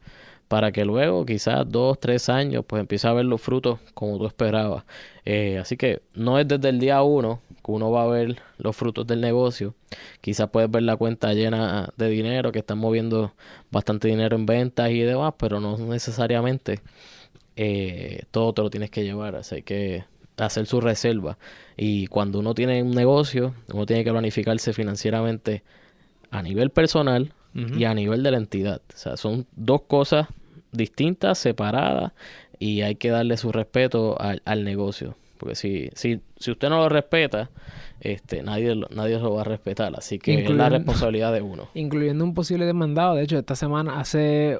para 0.48 0.72
que 0.72 0.86
luego, 0.86 1.26
quizás 1.26 1.66
dos, 1.68 2.00
tres 2.00 2.30
años, 2.30 2.64
pues 2.68 2.80
empiece 2.80 3.08
a 3.08 3.14
ver 3.14 3.26
los 3.26 3.42
frutos 3.42 3.80
como 3.94 4.18
tú 4.18 4.28
esperabas. 4.28 4.84
Eh, 5.26 5.58
así 5.58 5.76
que 5.76 6.02
no 6.14 6.38
es 6.40 6.48
desde 6.48 6.70
el 6.70 6.80
día 6.80 7.02
uno 7.02 7.42
que 7.66 7.72
uno 7.72 7.90
va 7.90 8.04
a 8.04 8.08
ver 8.08 8.38
los 8.60 8.76
frutos 8.76 9.08
del 9.08 9.22
negocio. 9.22 9.74
Quizás 10.22 10.50
puedes 10.50 10.70
ver 10.70 10.84
la 10.84 10.98
cuenta 10.98 11.34
llena 11.34 11.90
de 11.98 12.10
dinero, 12.10 12.52
que 12.52 12.60
están 12.60 12.78
moviendo 12.78 13.34
bastante 13.72 14.08
dinero 14.08 14.36
en 14.36 14.46
ventas 14.46 14.92
y 14.92 15.00
demás, 15.00 15.34
pero 15.38 15.60
no 15.60 15.78
necesariamente 15.78 16.80
eh, 17.56 18.24
todo 18.32 18.54
te 18.54 18.62
lo 18.62 18.70
tienes 18.70 18.92
que 18.92 19.04
llevar. 19.04 19.36
Así 19.36 19.64
que 19.64 20.06
hacer 20.38 20.66
su 20.66 20.82
reserva. 20.82 21.38
Y 21.78 22.08
cuando 22.08 22.40
uno 22.40 22.54
tiene 22.54 22.82
un 22.84 22.92
negocio, 22.92 23.54
uno 23.74 23.86
tiene 23.86 24.04
que 24.04 24.12
planificarse 24.12 24.74
financieramente 24.74 25.64
a 26.32 26.42
nivel 26.42 26.70
personal 26.70 27.34
y 27.54 27.86
a 27.86 27.94
nivel 27.94 28.22
de 28.22 28.32
la 28.32 28.38
entidad. 28.38 28.82
O 28.94 28.98
sea, 28.98 29.16
son 29.16 29.48
dos 29.56 29.84
cosas 29.84 30.28
distintas, 30.74 31.38
separadas, 31.38 32.12
y 32.60 32.82
hay 32.82 32.96
que 32.96 33.10
darle 33.10 33.38
su 33.38 33.54
respeto 33.54 34.18
al, 34.20 34.64
negocio. 34.66 35.16
Porque 35.38 35.56
si, 35.56 35.90
si, 35.94 36.20
si 36.38 36.52
usted 36.52 36.68
no 36.68 36.80
lo 36.80 36.90
respeta, 36.90 37.50
este, 38.02 38.44
nadie, 38.44 38.76
lo- 38.76 38.90
nadie 38.94 39.18
lo 39.20 39.34
va 39.34 39.42
a 39.42 39.44
respetar. 39.46 39.94
Así 39.96 40.20
que 40.20 40.44
es 40.44 40.50
la 40.50 40.68
responsabilidad 40.68 41.32
de 41.32 41.42
uno. 41.42 41.70
Incluyendo 41.76 42.26
un 42.26 42.34
posible 42.34 42.66
demandado. 42.66 43.16
De 43.16 43.24
hecho, 43.24 43.38
esta 43.38 43.56
semana 43.56 44.02
hace... 44.02 44.58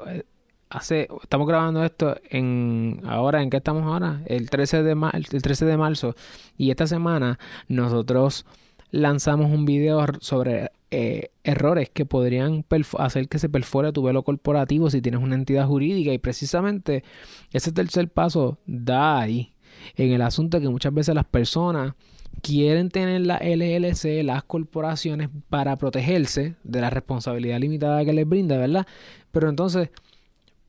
Hace, 0.70 1.08
estamos 1.22 1.48
grabando 1.48 1.84
esto 1.84 2.18
en 2.30 3.02
ahora, 3.06 3.42
¿en 3.42 3.50
qué 3.50 3.58
estamos 3.58 3.84
ahora? 3.84 4.22
El 4.26 4.50
13 4.50 4.84
de 4.84 4.98
el 5.14 5.42
13 5.42 5.66
de 5.66 5.78
marzo. 5.78 6.16
Y 6.58 6.72
esta 6.72 6.88
semana 6.88 7.40
nosotros 7.68 8.46
lanzamos 8.92 9.52
un 9.52 9.66
video 9.66 10.06
sobre 10.22 10.72
eh, 10.90 11.30
errores 11.44 11.90
que 11.90 12.06
podrían 12.06 12.66
hacer 12.98 13.28
que 13.28 13.40
se 13.40 13.50
perfore 13.50 13.92
tu 13.92 14.02
velo 14.02 14.24
corporativo 14.24 14.90
si 14.90 15.02
tienes 15.02 15.22
una 15.22 15.36
entidad 15.36 15.68
jurídica. 15.68 16.12
Y 16.14 16.18
precisamente 16.18 17.04
ese 17.52 17.72
tercer 17.72 18.10
paso 18.10 18.58
da 18.66 19.20
ahí, 19.20 19.54
en 19.96 20.14
el 20.14 20.22
asunto 20.22 20.60
que 20.60 20.70
muchas 20.70 20.94
veces 20.94 21.14
las 21.14 21.26
personas 21.26 21.94
quieren 22.42 22.90
tener 22.90 23.22
la 23.22 23.38
LLC, 23.38 24.24
las 24.24 24.44
corporaciones, 24.44 25.30
para 25.50 25.76
protegerse 25.76 26.56
de 26.64 26.82
la 26.82 26.90
responsabilidad 26.90 27.60
limitada 27.60 28.06
que 28.06 28.14
les 28.14 28.28
brinda, 28.28 28.58
¿verdad? 28.58 28.88
Pero 29.32 29.50
entonces, 29.50 29.90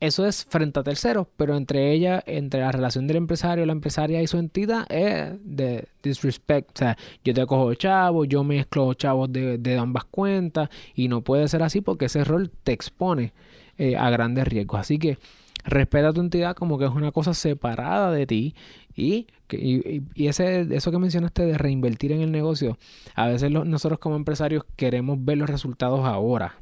eso 0.01 0.27
es 0.27 0.45
frente 0.45 0.79
a 0.81 0.83
terceros, 0.83 1.27
pero 1.37 1.57
entre 1.57 1.93
ella, 1.93 2.23
entre 2.27 2.61
la 2.61 2.73
relación 2.73 3.07
del 3.07 3.17
empresario, 3.17 3.65
la 3.67 3.73
empresaria 3.73 4.23
y 4.23 4.27
su 4.27 4.39
entidad, 4.39 4.87
es 4.91 5.33
de 5.43 5.89
disrespect. 6.03 6.71
O 6.75 6.79
sea, 6.79 6.99
yo 7.25 7.33
te 7.35 7.47
cojo 7.47 7.73
chavos, 7.75 8.29
yo 8.29 8.45
mezclo 8.45 8.93
chavos 8.95 9.33
de, 9.33 9.59
de 9.59 9.79
ambas 9.79 10.05
cuentas, 10.05 10.69
y 10.95 11.09
no 11.09 11.23
puede 11.23 11.49
ser 11.49 11.63
así 11.63 11.81
porque 11.81 12.07
ese 12.07 12.25
rol 12.25 12.51
te 12.65 12.73
expone 12.73 13.33
eh, 13.79 13.97
a 13.97 14.11
grandes 14.11 14.47
riesgos. 14.49 14.81
Así 14.81 14.99
que 14.99 15.19
respeta 15.65 16.13
tu 16.13 16.21
entidad 16.21 16.55
como 16.55 16.79
que 16.79 16.85
es 16.85 16.91
una 16.93 17.11
cosa 17.13 17.35
separada 17.35 18.13
de 18.13 18.27
ti 18.27 18.55
y, 18.95 19.27
y, 19.51 20.03
y- 20.15 20.27
ese, 20.29 20.67
eso 20.75 20.91
que 20.93 20.99
mencionaste 20.99 21.45
de 21.45 21.59
reinvertir 21.59 22.13
en 22.13 22.21
el 22.21 22.31
negocio, 22.33 22.79
a 23.15 23.27
veces 23.29 23.51
nosotros 23.51 23.99
como 23.99 24.17
empresarios 24.17 24.65
queremos 24.77 25.25
ver 25.25 25.39
los 25.39 25.51
resultados 25.51 26.07
ahora 26.07 26.57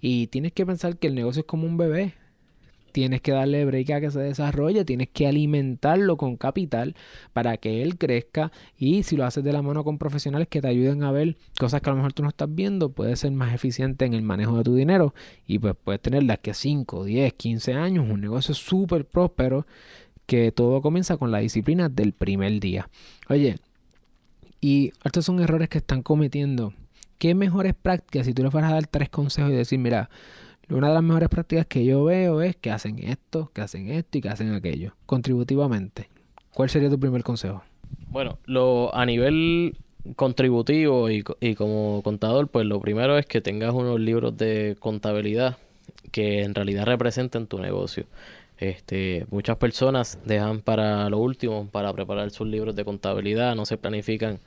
y 0.00 0.26
tienes 0.28 0.52
que 0.52 0.66
pensar 0.66 0.96
que 0.98 1.08
el 1.08 1.14
negocio 1.14 1.40
es 1.40 1.46
como 1.46 1.66
un 1.66 1.76
bebé. 1.76 2.14
Tienes 2.92 3.20
que 3.20 3.32
darle 3.32 3.64
break 3.64 3.90
a 3.90 4.00
que 4.00 4.10
se 4.10 4.20
desarrolle, 4.20 4.84
tienes 4.84 5.08
que 5.08 5.26
alimentarlo 5.26 6.16
con 6.16 6.36
capital 6.36 6.94
para 7.32 7.56
que 7.56 7.82
él 7.82 7.98
crezca 7.98 8.52
y 8.76 9.02
si 9.02 9.16
lo 9.16 9.24
haces 9.24 9.44
de 9.44 9.52
la 9.52 9.62
mano 9.62 9.84
con 9.84 9.98
profesionales 9.98 10.48
que 10.48 10.60
te 10.60 10.68
ayuden 10.68 11.02
a 11.02 11.12
ver 11.12 11.36
cosas 11.58 11.80
que 11.80 11.90
a 11.90 11.92
lo 11.92 11.96
mejor 11.96 12.12
tú 12.12 12.22
no 12.22 12.28
estás 12.28 12.52
viendo, 12.54 12.90
puedes 12.90 13.20
ser 13.20 13.32
más 13.32 13.54
eficiente 13.54 14.04
en 14.04 14.14
el 14.14 14.22
manejo 14.22 14.56
de 14.58 14.64
tu 14.64 14.74
dinero 14.74 15.14
y 15.46 15.58
pues 15.58 15.74
puedes 15.82 16.00
tener 16.00 16.22
de 16.24 16.32
aquí 16.32 16.50
a 16.50 16.54
5, 16.54 17.04
10, 17.04 17.32
15 17.34 17.74
años 17.74 18.06
un 18.08 18.20
negocio 18.20 18.54
súper 18.54 19.06
próspero 19.06 19.66
que 20.26 20.52
todo 20.52 20.80
comienza 20.80 21.16
con 21.16 21.32
la 21.32 21.38
disciplina 21.38 21.88
del 21.88 22.12
primer 22.12 22.60
día. 22.60 22.88
Oye, 23.28 23.56
y 24.60 24.92
estos 25.04 25.24
son 25.24 25.40
errores 25.40 25.68
que 25.68 25.78
están 25.78 26.02
cometiendo. 26.02 26.72
¿Qué 27.18 27.34
mejores 27.34 27.74
prácticas 27.74 28.26
si 28.26 28.34
tú 28.34 28.42
les 28.42 28.52
fueras 28.52 28.70
a 28.70 28.74
dar 28.74 28.86
tres 28.86 29.08
consejos 29.08 29.50
y 29.50 29.54
decir, 29.54 29.78
mira, 29.78 30.08
una 30.70 30.88
de 30.88 30.94
las 30.94 31.02
mejores 31.02 31.28
prácticas 31.28 31.66
que 31.66 31.84
yo 31.84 32.04
veo 32.04 32.42
es 32.42 32.56
que 32.56 32.70
hacen 32.70 32.98
esto, 32.98 33.50
que 33.54 33.60
hacen 33.60 33.88
esto 33.88 34.18
y 34.18 34.20
que 34.20 34.28
hacen 34.28 34.52
aquello, 34.54 34.94
contributivamente? 35.06 36.08
¿Cuál 36.54 36.70
sería 36.70 36.90
tu 36.90 36.98
primer 36.98 37.22
consejo? 37.22 37.62
Bueno, 38.08 38.38
lo, 38.44 38.94
a 38.94 39.06
nivel 39.06 39.76
contributivo 40.16 41.10
y, 41.10 41.22
co- 41.22 41.36
y 41.40 41.54
como 41.54 42.02
contador, 42.02 42.48
pues 42.48 42.66
lo 42.66 42.80
primero 42.80 43.18
es 43.18 43.26
que 43.26 43.40
tengas 43.40 43.72
unos 43.74 44.00
libros 44.00 44.36
de 44.36 44.76
contabilidad 44.78 45.58
que 46.10 46.42
en 46.42 46.54
realidad 46.54 46.86
representen 46.86 47.46
tu 47.46 47.58
negocio. 47.58 48.04
Este, 48.58 49.26
muchas 49.30 49.56
personas 49.56 50.18
dejan 50.24 50.60
para 50.60 51.08
lo 51.08 51.18
último, 51.18 51.68
para 51.70 51.92
preparar 51.92 52.30
sus 52.30 52.46
libros 52.46 52.76
de 52.76 52.84
contabilidad, 52.84 53.54
no 53.54 53.64
se 53.64 53.78
planifican 53.78 54.38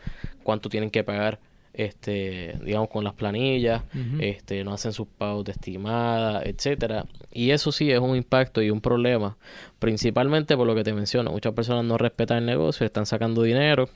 cuánto 0.43 0.69
tienen 0.69 0.91
que 0.91 1.03
pagar, 1.03 1.39
este, 1.73 2.57
digamos, 2.63 2.89
con 2.89 3.03
las 3.03 3.13
planillas, 3.13 3.83
este, 4.19 4.63
no 4.63 4.73
hacen 4.73 4.93
sus 4.93 5.07
pagos 5.07 5.45
de 5.45 5.53
estimada, 5.53 6.43
etcétera. 6.43 7.05
Y 7.31 7.51
eso 7.51 7.71
sí 7.71 7.91
es 7.91 7.99
un 7.99 8.15
impacto 8.15 8.61
y 8.61 8.69
un 8.69 8.79
problema, 8.79 9.37
principalmente 9.79 10.55
por 10.55 10.67
lo 10.67 10.75
que 10.75 10.83
te 10.83 10.93
menciono. 10.93 11.31
Muchas 11.31 11.53
personas 11.53 11.83
no 11.83 11.97
respetan 11.97 12.37
el 12.39 12.45
negocio, 12.45 12.85
están 12.85 13.05
sacando 13.05 13.41
dinero, 13.41 13.89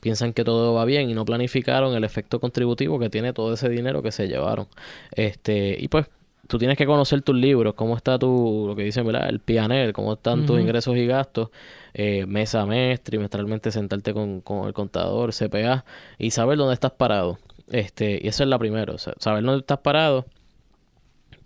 piensan 0.00 0.32
que 0.32 0.44
todo 0.44 0.74
va 0.74 0.84
bien 0.84 1.10
y 1.10 1.14
no 1.14 1.24
planificaron 1.24 1.94
el 1.94 2.04
efecto 2.04 2.40
contributivo 2.40 2.98
que 2.98 3.10
tiene 3.10 3.32
todo 3.32 3.54
ese 3.54 3.68
dinero 3.68 4.02
que 4.02 4.12
se 4.12 4.28
llevaron. 4.28 4.68
Este, 5.12 5.76
y 5.78 5.88
pues 5.88 6.06
tú 6.46 6.58
tienes 6.58 6.76
que 6.76 6.86
conocer 6.86 7.22
tus 7.22 7.34
libros, 7.34 7.74
cómo 7.74 7.96
está 7.96 8.18
tu, 8.18 8.64
lo 8.68 8.76
que 8.76 8.84
dicen, 8.84 9.06
¿verdad? 9.06 9.28
El 9.28 9.40
PNL, 9.40 9.92
cómo 9.92 10.14
están 10.14 10.46
tus 10.46 10.60
ingresos 10.60 10.96
y 10.96 11.06
gastos, 11.06 11.50
eh, 11.98 12.26
mes 12.26 12.54
a 12.54 12.66
mes, 12.66 13.00
trimestralmente 13.00 13.72
sentarte 13.72 14.12
con, 14.12 14.42
con 14.42 14.66
el 14.66 14.74
contador, 14.74 15.32
CPA, 15.32 15.86
y 16.18 16.30
saber 16.30 16.58
dónde 16.58 16.74
estás 16.74 16.92
parado. 16.92 17.38
Este, 17.70 18.20
y 18.22 18.28
eso 18.28 18.42
es 18.42 18.50
la 18.50 18.58
primera, 18.58 18.92
o 18.92 18.98
sea, 18.98 19.14
saber 19.18 19.42
dónde 19.42 19.60
estás 19.60 19.78
parado, 19.78 20.26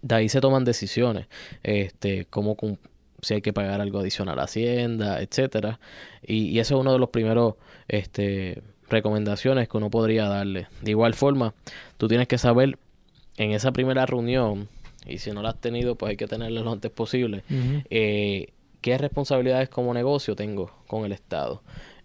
de 0.02 0.14
ahí 0.16 0.28
se 0.28 0.40
toman 0.40 0.64
decisiones, 0.64 1.28
este, 1.62 2.24
cómo 2.24 2.56
si 3.22 3.34
hay 3.34 3.42
que 3.42 3.52
pagar 3.52 3.80
algo 3.80 4.00
adicional 4.00 4.40
a 4.40 4.44
Hacienda, 4.44 5.20
etcétera. 5.22 5.78
Y, 6.20 6.48
y 6.48 6.58
eso 6.58 6.74
es 6.74 6.80
uno 6.80 6.92
de 6.92 6.98
los 6.98 7.10
primeros 7.10 7.54
este, 7.86 8.60
recomendaciones 8.88 9.68
que 9.68 9.76
uno 9.76 9.88
podría 9.88 10.26
darle. 10.26 10.66
De 10.82 10.90
igual 10.90 11.14
forma, 11.14 11.54
tú 11.96 12.08
tienes 12.08 12.26
que 12.26 12.38
saber 12.38 12.76
en 13.36 13.52
esa 13.52 13.70
primera 13.70 14.04
reunión, 14.04 14.68
y 15.06 15.18
si 15.18 15.30
no 15.30 15.42
la 15.42 15.50
has 15.50 15.60
tenido, 15.60 15.94
pues 15.94 16.10
hay 16.10 16.16
que 16.16 16.26
tenerla 16.26 16.62
lo 16.62 16.72
antes 16.72 16.90
posible, 16.90 17.44
eh, 17.88 18.48
qué 18.80 18.98
responsabilidades 18.98 19.68
como 19.68 19.92
negocio 19.94 20.34
tengo 20.36 20.70
con 20.86 21.04
el 21.04 21.12
Estado. 21.12 21.62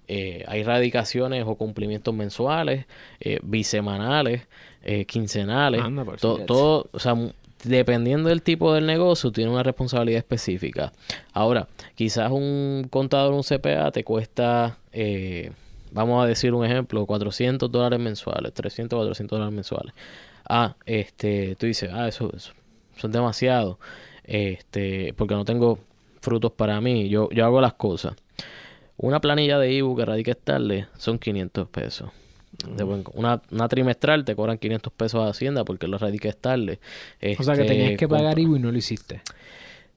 Eh, 0.08 0.44
hay 0.48 0.64
radicaciones 0.64 1.44
o 1.48 1.56
cumplimientos 1.56 2.14
mensuales, 2.14 2.86
eh, 3.20 3.40
bisemanales, 3.44 4.44
eh, 4.84 5.06
quincenales, 5.06 5.82
Anda, 5.82 6.06
to- 6.18 6.40
todo, 6.46 6.88
o 6.92 7.00
sea, 7.00 7.16
dependiendo 7.64 8.30
del 8.30 8.44
tipo 8.44 8.72
del 8.74 8.86
negocio, 8.86 9.32
tiene 9.32 9.50
una 9.50 9.64
responsabilidad 9.64 10.20
específica. 10.20 10.94
Ahora, 11.34 11.68
quizás 11.96 12.32
un 12.32 12.86
contador, 12.92 13.34
un 13.34 13.42
CPA, 13.44 13.92
te 13.92 14.04
cuesta, 14.04 14.78
eh, 14.94 15.52
vamos 15.92 16.24
a 16.24 16.28
decir 16.28 16.54
un 16.54 16.64
ejemplo, 16.64 17.04
400 17.08 17.72
dólares 17.72 18.00
mensuales, 18.00 18.54
300, 18.54 18.96
400 18.98 19.38
dólares 19.40 19.56
mensuales. 19.56 19.94
Ah, 20.48 20.76
este, 20.86 21.56
tú 21.56 21.66
dices, 21.66 21.90
ah, 21.92 22.08
eso, 22.08 22.32
eso, 22.36 22.52
eso 22.96 23.08
es 23.08 23.14
demasiado, 23.14 23.80
este, 24.24 25.14
porque 25.14 25.34
no 25.34 25.46
tengo 25.46 25.80
frutos 26.26 26.52
para 26.52 26.82
mí, 26.82 27.08
yo, 27.08 27.30
yo 27.32 27.46
hago 27.46 27.62
las 27.62 27.74
cosas. 27.76 28.16
Una 28.98 29.22
planilla 29.22 29.58
de 29.60 29.72
IBU 29.74 29.96
que 29.96 30.06
radica 30.06 30.32
estable 30.32 30.88
son 30.98 31.20
500 31.20 31.68
pesos. 31.70 32.10
De 32.68 32.84
buen- 32.84 33.04
una, 33.14 33.42
una 33.52 33.68
trimestral 33.68 34.24
te 34.26 34.36
cobran 34.36 34.58
500 34.58 34.92
pesos 34.94 35.22
a 35.26 35.30
Hacienda 35.30 35.64
porque 35.66 35.88
lo 35.88 35.98
radica 35.98 36.30
estable. 36.30 36.80
O 37.38 37.44
sea 37.44 37.56
que 37.56 37.62
Este, 37.62 37.74
tenías 37.76 37.98
que 37.98 38.08
pagar 38.08 38.40
IVU 38.40 38.56
y 38.56 38.60
no 38.60 38.72
lo 38.72 38.78
hiciste. 38.78 39.22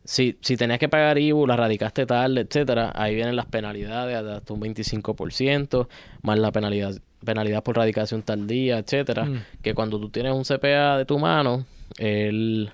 si, 0.05 0.37
si 0.41 0.57
tenías 0.57 0.79
que 0.79 0.89
pagar 0.89 1.19
IBU, 1.19 1.47
la 1.47 1.55
radicaste 1.57 2.07
tarde, 2.07 2.41
etcétera, 2.41 2.93
ahí 2.95 3.15
vienen 3.15 3.37
las 3.37 3.47
penalidades 3.47 4.25
de 4.25 4.33
hasta 4.33 4.53
un 4.55 4.61
25%, 4.61 5.87
más 6.23 6.39
la 6.39 6.51
penalidad, 6.51 6.95
penalidad 7.25 7.63
por 7.63 7.77
radicación 7.77 8.23
tardía, 8.23 8.79
etcétera, 8.79 9.25
Mm. 9.27 9.43
que 9.63 9.75
cuando 9.75 10.01
tú 10.01 10.09
tienes 10.09 10.33
un 10.33 10.45
CPA 10.45 10.97
de 10.99 11.05
tu 11.05 11.19
mano, 11.19 11.65
él, 11.99 12.71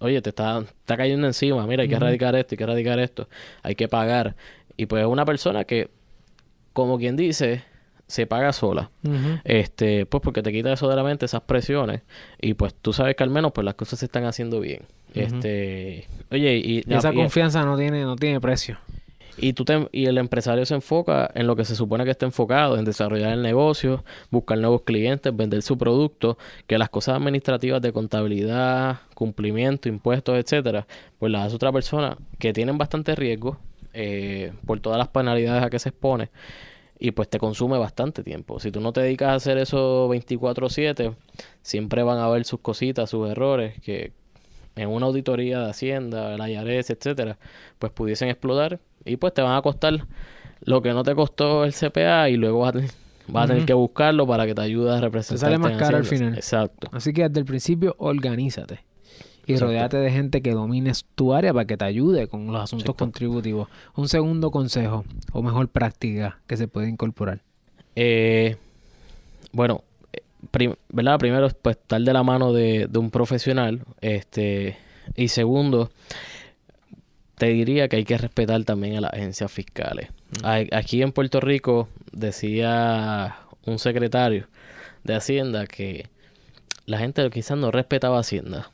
oye, 0.00 0.20
te 0.22 0.30
está, 0.30 0.58
está 0.60 0.96
cayendo 0.96 1.26
encima, 1.26 1.66
mira, 1.66 1.82
hay 1.82 1.88
que 1.88 1.96
Ujú. 1.96 2.04
radicar 2.04 2.34
esto, 2.36 2.54
hay 2.54 2.58
que 2.58 2.66
radicar 2.66 2.98
esto, 2.98 3.28
hay 3.62 3.74
que 3.74 3.88
pagar. 3.88 4.36
Y 4.76 4.86
pues 4.86 5.02
es 5.02 5.08
una 5.08 5.24
persona 5.24 5.64
que, 5.64 5.90
como 6.72 6.98
quien 6.98 7.16
dice, 7.16 7.64
se 8.06 8.26
paga 8.26 8.52
sola. 8.52 8.90
Este, 9.44 10.06
pues 10.06 10.22
porque 10.22 10.42
te 10.42 10.52
quita 10.52 10.72
eso 10.72 10.88
de 10.88 10.96
la 10.96 11.02
mente, 11.02 11.26
esas 11.26 11.42
presiones, 11.42 12.02
y 12.40 12.54
pues 12.54 12.74
tú 12.74 12.92
sabes 12.92 13.16
que 13.16 13.22
al 13.24 13.30
menos 13.30 13.52
pues 13.52 13.64
las 13.64 13.74
cosas 13.74 13.98
se 13.98 14.04
están 14.06 14.24
haciendo 14.24 14.60
bien. 14.60 14.82
Este, 15.14 16.06
oye, 16.30 16.56
y, 16.56 16.84
Y 16.86 16.94
esa 16.94 17.12
y- 17.12 17.16
confianza 17.16 17.64
no 17.64 17.76
tiene, 17.76 18.02
no 18.04 18.14
tiene 18.16 18.40
precio. 18.40 18.78
Y 19.40 19.52
tú 19.52 19.64
te- 19.64 19.88
y 19.92 20.06
el 20.06 20.18
empresario 20.18 20.64
se 20.66 20.74
enfoca 20.74 21.30
en 21.34 21.46
lo 21.46 21.56
que 21.56 21.64
se 21.64 21.74
supone 21.76 22.04
que 22.04 22.10
está 22.10 22.26
enfocado, 22.26 22.76
en 22.78 22.84
desarrollar 22.84 23.32
el 23.32 23.42
negocio, 23.42 24.04
buscar 24.30 24.58
nuevos 24.58 24.82
clientes, 24.82 25.34
vender 25.36 25.62
su 25.62 25.78
producto, 25.78 26.38
que 26.66 26.78
las 26.78 26.88
cosas 26.90 27.16
administrativas 27.16 27.80
de 27.82 27.92
contabilidad, 27.92 28.98
cumplimiento, 29.14 29.88
impuestos, 29.88 30.36
etcétera, 30.38 30.86
pues 31.18 31.32
las 31.32 31.46
hace 31.46 31.56
otra 31.56 31.72
persona 31.72 32.16
que 32.38 32.52
tienen 32.52 32.78
bastante 32.78 33.14
riesgo 33.14 33.58
eh, 33.94 34.52
por 34.66 34.80
todas 34.80 34.98
las 34.98 35.08
penalidades 35.08 35.62
a 35.64 35.70
que 35.70 35.78
se 35.78 35.88
expone 35.88 36.30
y 37.00 37.12
pues 37.12 37.28
te 37.28 37.38
consume 37.38 37.78
bastante 37.78 38.22
tiempo. 38.24 38.58
Si 38.60 38.70
tú 38.72 38.80
no 38.80 38.92
te 38.92 39.00
dedicas 39.00 39.28
a 39.30 39.34
hacer 39.34 39.56
eso 39.58 40.08
24/7, 40.08 41.14
siempre 41.62 42.02
van 42.02 42.18
a 42.18 42.24
haber 42.24 42.44
sus 42.44 42.60
cositas, 42.60 43.08
sus 43.10 43.28
errores 43.28 43.80
que 43.82 44.12
en 44.78 44.88
una 44.88 45.06
auditoría 45.06 45.60
de 45.60 45.70
Hacienda, 45.70 46.34
el 46.34 46.40
IRS, 46.50 46.90
etcétera, 46.90 47.38
pues 47.78 47.92
pudiesen 47.92 48.28
explotar 48.28 48.78
y 49.04 49.16
pues 49.16 49.34
te 49.34 49.42
van 49.42 49.56
a 49.56 49.62
costar 49.62 50.06
lo 50.62 50.82
que 50.82 50.92
no 50.92 51.02
te 51.02 51.14
costó 51.14 51.64
el 51.64 51.72
CPA 51.72 52.28
y 52.30 52.36
luego 52.36 52.60
vas 52.60 52.70
a, 52.70 52.72
tener- 52.72 52.90
vas 53.28 53.44
a 53.44 53.48
tener 53.48 53.64
que 53.66 53.74
buscarlo 53.74 54.26
para 54.26 54.46
que 54.46 54.54
te 54.54 54.62
ayude 54.62 54.90
a 54.96 55.00
representar. 55.00 55.58
más 55.58 55.76
caro 55.76 55.96
al 55.98 56.04
final. 56.04 56.34
Exacto. 56.34 56.88
Así 56.92 57.12
que 57.12 57.28
desde 57.28 57.40
el 57.40 57.46
principio, 57.46 57.94
organízate. 57.98 58.80
Y 59.46 59.52
Exacto. 59.52 59.72
rodeate 59.72 59.96
de 59.96 60.10
gente 60.10 60.42
que 60.42 60.50
domine 60.52 60.92
tu 61.14 61.32
área 61.32 61.54
para 61.54 61.64
que 61.64 61.78
te 61.78 61.84
ayude 61.86 62.28
con 62.28 62.48
los 62.48 62.62
asuntos 62.62 62.84
Exacto. 62.84 63.04
contributivos. 63.04 63.68
Un 63.96 64.06
segundo 64.08 64.50
consejo, 64.50 65.04
o 65.32 65.42
mejor 65.42 65.68
práctica, 65.68 66.38
que 66.46 66.58
se 66.58 66.68
puede 66.68 66.88
incorporar. 66.90 67.40
Eh, 67.96 68.56
bueno, 69.52 69.84
prim- 70.50 70.76
¿verdad? 70.90 71.18
Primero, 71.18 71.48
pues 71.62 71.76
estar 71.76 72.00
de 72.00 72.12
la 72.12 72.22
mano 72.22 72.52
de, 72.52 72.86
de 72.88 72.98
un 72.98 73.10
profesional. 73.10 73.80
Este, 74.00 74.76
y 75.16 75.28
segundo, 75.28 75.90
te 77.36 77.46
diría 77.46 77.88
que 77.88 77.96
hay 77.96 78.04
que 78.04 78.18
respetar 78.18 78.62
también 78.64 78.96
a 78.96 79.00
las 79.00 79.12
agencias 79.12 79.50
fiscales. 79.52 80.08
A- 80.42 80.64
Aquí 80.72 81.02
en 81.02 81.12
Puerto 81.12 81.40
Rico 81.40 81.88
decía 82.12 83.36
un 83.64 83.78
secretario 83.78 84.46
de 85.04 85.14
Hacienda 85.14 85.66
que 85.66 86.06
la 86.86 86.98
gente 86.98 87.28
quizás 87.30 87.56
no 87.58 87.70
respetaba 87.70 88.18
Hacienda, 88.18 88.70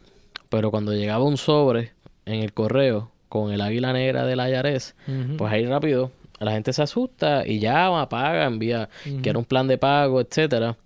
pero 0.49 0.71
cuando 0.71 0.93
llegaba 0.93 1.25
un 1.25 1.37
sobre 1.37 1.93
en 2.27 2.41
el 2.41 2.53
correo 2.53 3.11
con 3.29 3.53
el 3.53 3.61
águila 3.61 3.93
negra 3.93 4.25
del 4.25 4.39
IRS, 4.41 4.95
pues 5.37 5.53
ahí 5.53 5.67
rápido 5.67 6.11
la 6.41 6.53
gente 6.53 6.73
se 6.73 6.83
asusta 6.83 7.47
y 7.47 7.59
llama, 7.59 8.09
paga, 8.09 8.45
envía, 8.47 8.89
quiere 9.23 9.39
un 9.39 9.45
plan 9.45 9.67
de 9.69 9.79
pago, 9.79 10.21
etcétera. 10.21 10.77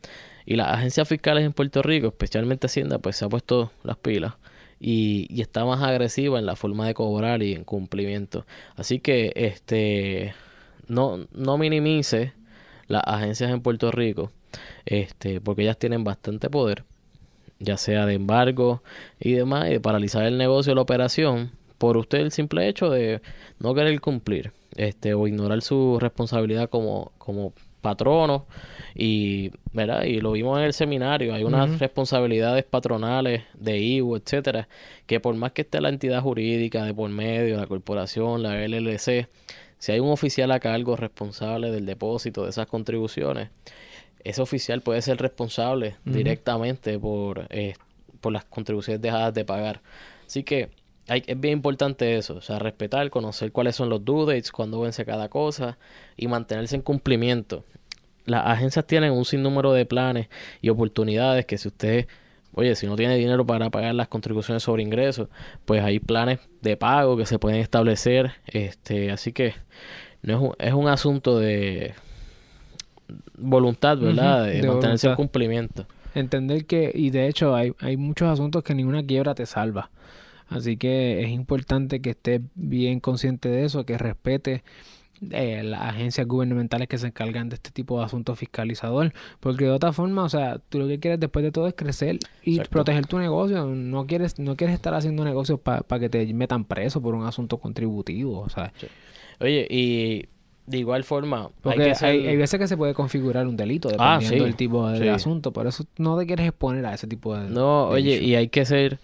Y 0.50 0.56
las 0.56 0.68
agencias 0.68 1.06
fiscales 1.06 1.44
en 1.44 1.52
Puerto 1.52 1.82
Rico, 1.82 2.06
especialmente 2.06 2.68
Hacienda, 2.68 2.98
pues 3.00 3.16
se 3.16 3.26
ha 3.26 3.28
puesto 3.28 3.70
las 3.84 3.98
pilas 3.98 4.32
y, 4.80 5.42
está 5.42 5.66
más 5.66 5.82
agresiva 5.82 6.38
en 6.38 6.46
la 6.46 6.56
forma 6.56 6.86
de 6.86 6.94
cobrar 6.94 7.42
y 7.42 7.52
en 7.52 7.64
cumplimiento. 7.64 8.46
Así 8.74 8.98
que 8.98 9.30
este 9.34 10.32
no, 10.86 11.26
no 11.32 11.58
minimice 11.58 12.32
las 12.86 13.02
agencias 13.04 13.50
en 13.50 13.60
Puerto 13.60 13.90
Rico, 13.90 14.32
este, 14.86 15.42
porque 15.42 15.64
ellas 15.64 15.78
tienen 15.78 16.02
bastante 16.02 16.48
poder, 16.48 16.84
ya 17.58 17.76
sea 17.76 18.06
de 18.06 18.14
embargo 18.14 18.82
y 19.20 19.32
demás, 19.34 19.68
y 19.68 19.72
de 19.72 19.80
paralizar 19.80 20.24
el 20.24 20.38
negocio 20.38 20.74
la 20.74 20.80
operación, 20.80 21.50
por 21.76 21.98
usted 21.98 22.20
el 22.20 22.32
simple 22.32 22.68
hecho 22.68 22.88
de 22.88 23.20
no 23.58 23.74
querer 23.74 24.00
cumplir, 24.00 24.52
este, 24.76 25.12
o 25.12 25.28
ignorar 25.28 25.60
su 25.60 25.98
responsabilidad 26.00 26.70
como, 26.70 27.12
como 27.18 27.52
patrono 27.80 28.46
y 28.94 29.52
¿verdad? 29.72 30.04
y 30.04 30.20
lo 30.20 30.32
vimos 30.32 30.58
en 30.58 30.64
el 30.64 30.72
seminario 30.72 31.34
hay 31.34 31.44
unas 31.44 31.78
responsabilidades 31.78 32.64
patronales 32.64 33.44
de 33.54 33.78
IVU 33.78 34.16
etcétera 34.16 34.68
que 35.06 35.20
por 35.20 35.34
más 35.34 35.52
que 35.52 35.62
esté 35.62 35.80
la 35.80 35.88
entidad 35.88 36.22
jurídica 36.22 36.84
de 36.84 36.94
por 36.94 37.10
medio 37.10 37.56
la 37.56 37.66
corporación 37.66 38.42
la 38.42 38.56
LLC 38.66 39.28
si 39.78 39.92
hay 39.92 40.00
un 40.00 40.10
oficial 40.10 40.50
a 40.50 40.60
cargo 40.60 40.96
responsable 40.96 41.70
del 41.70 41.86
depósito 41.86 42.44
de 42.44 42.50
esas 42.50 42.66
contribuciones 42.66 43.50
ese 44.24 44.42
oficial 44.42 44.80
puede 44.80 45.00
ser 45.02 45.18
responsable 45.18 45.96
directamente 46.04 46.98
por 46.98 47.46
eh, 47.50 47.74
por 48.20 48.32
las 48.32 48.44
contribuciones 48.44 49.00
dejadas 49.00 49.34
de 49.34 49.44
pagar. 49.44 49.80
Así 50.26 50.42
que 50.42 50.70
hay, 51.08 51.24
es 51.26 51.40
bien 51.40 51.54
importante 51.54 52.16
eso, 52.16 52.36
o 52.36 52.40
sea, 52.40 52.58
respetar, 52.58 53.08
conocer 53.10 53.52
cuáles 53.52 53.76
son 53.76 53.88
los 53.88 54.04
due 54.04 54.26
dates, 54.26 54.52
cuándo 54.52 54.80
vence 54.80 55.04
cada 55.04 55.28
cosa 55.28 55.78
y 56.16 56.28
mantenerse 56.28 56.76
en 56.76 56.82
cumplimiento. 56.82 57.64
Las 58.24 58.46
agencias 58.46 58.86
tienen 58.86 59.12
un 59.12 59.24
sinnúmero 59.24 59.72
de 59.72 59.86
planes 59.86 60.28
y 60.60 60.68
oportunidades 60.68 61.46
que 61.46 61.56
si 61.56 61.68
usted, 61.68 62.06
oye, 62.52 62.74
si 62.74 62.86
no 62.86 62.94
tiene 62.94 63.16
dinero 63.16 63.46
para 63.46 63.70
pagar 63.70 63.94
las 63.94 64.08
contribuciones 64.08 64.62
sobre 64.62 64.82
ingresos, 64.82 65.28
pues 65.64 65.82
hay 65.82 65.98
planes 65.98 66.40
de 66.60 66.76
pago 66.76 67.16
que 67.16 67.24
se 67.24 67.38
pueden 67.38 67.60
establecer, 67.60 68.32
este, 68.46 69.10
así 69.10 69.32
que 69.32 69.54
no 70.22 70.34
es 70.34 70.40
un, 70.40 70.52
es 70.58 70.74
un 70.74 70.88
asunto 70.88 71.38
de 71.38 71.94
voluntad, 73.38 73.96
¿verdad? 73.96 74.44
De, 74.44 74.60
de 74.60 74.68
mantenerse 74.68 75.08
en 75.08 75.14
cumplimiento. 75.14 75.86
Entender 76.14 76.66
que, 76.66 76.90
y 76.94 77.10
de 77.10 77.28
hecho 77.28 77.54
hay, 77.54 77.72
hay 77.80 77.96
muchos 77.96 78.28
asuntos 78.28 78.62
que 78.62 78.74
ninguna 78.74 79.02
quiebra 79.04 79.34
te 79.34 79.46
salva. 79.46 79.90
Así 80.48 80.76
que 80.76 81.22
es 81.22 81.28
importante 81.30 82.00
que 82.00 82.10
estés 82.10 82.40
bien 82.54 83.00
consciente 83.00 83.48
de 83.48 83.64
eso, 83.64 83.84
que 83.84 83.98
respete 83.98 84.62
eh, 85.32 85.62
las 85.64 85.80
agencias 85.82 86.26
gubernamentales 86.28 86.86
que 86.88 86.96
se 86.96 87.08
encargan 87.08 87.48
de 87.48 87.56
este 87.56 87.70
tipo 87.72 87.98
de 87.98 88.04
asuntos 88.04 88.38
fiscalizador, 88.38 89.12
porque 89.40 89.64
de 89.64 89.70
otra 89.72 89.92
forma, 89.92 90.22
o 90.22 90.28
sea, 90.28 90.58
tú 90.68 90.78
lo 90.78 90.86
que 90.86 91.00
quieres 91.00 91.18
después 91.18 91.42
de 91.44 91.50
todo 91.50 91.66
es 91.66 91.74
crecer 91.74 92.18
y 92.44 92.52
Exacto. 92.52 92.70
proteger 92.70 93.06
tu 93.06 93.18
negocio, 93.18 93.66
no 93.66 94.06
quieres 94.06 94.38
no 94.38 94.54
quieres 94.56 94.74
estar 94.76 94.94
haciendo 94.94 95.24
negocios 95.24 95.58
para 95.60 95.82
que 95.98 96.08
te 96.08 96.32
metan 96.34 96.64
preso 96.64 97.02
por 97.02 97.14
un 97.16 97.26
asunto 97.26 97.58
contributivo, 97.58 98.38
o 98.40 98.48
sea, 98.48 98.72
Oye, 99.40 99.66
y 99.70 100.26
de 100.66 100.78
igual 100.78 101.02
forma, 101.02 101.50
hay 101.64 101.76
que 101.78 101.82
hay, 101.84 101.94
ser... 101.94 102.08
hay 102.10 102.36
veces 102.36 102.60
que 102.60 102.68
se 102.68 102.76
puede 102.76 102.94
configurar 102.94 103.46
un 103.46 103.56
delito 103.56 103.88
Ah, 103.98 104.18
dependiendo 104.20 104.44
sí, 104.44 104.48
del 104.50 104.56
tipo 104.56 104.88
de 104.88 104.98
sí. 105.00 105.08
asunto, 105.08 105.52
por 105.52 105.66
eso 105.66 105.84
no 105.96 106.16
te 106.18 106.26
quieres 106.26 106.46
exponer 106.46 106.84
a 106.86 106.94
ese 106.94 107.06
tipo 107.08 107.36
de 107.36 107.48
No, 107.50 107.88
de 107.88 107.94
oye, 107.94 108.14
issue. 108.16 108.24
y 108.26 108.34
hay 108.36 108.48
que 108.48 108.64
ser, 108.64 109.00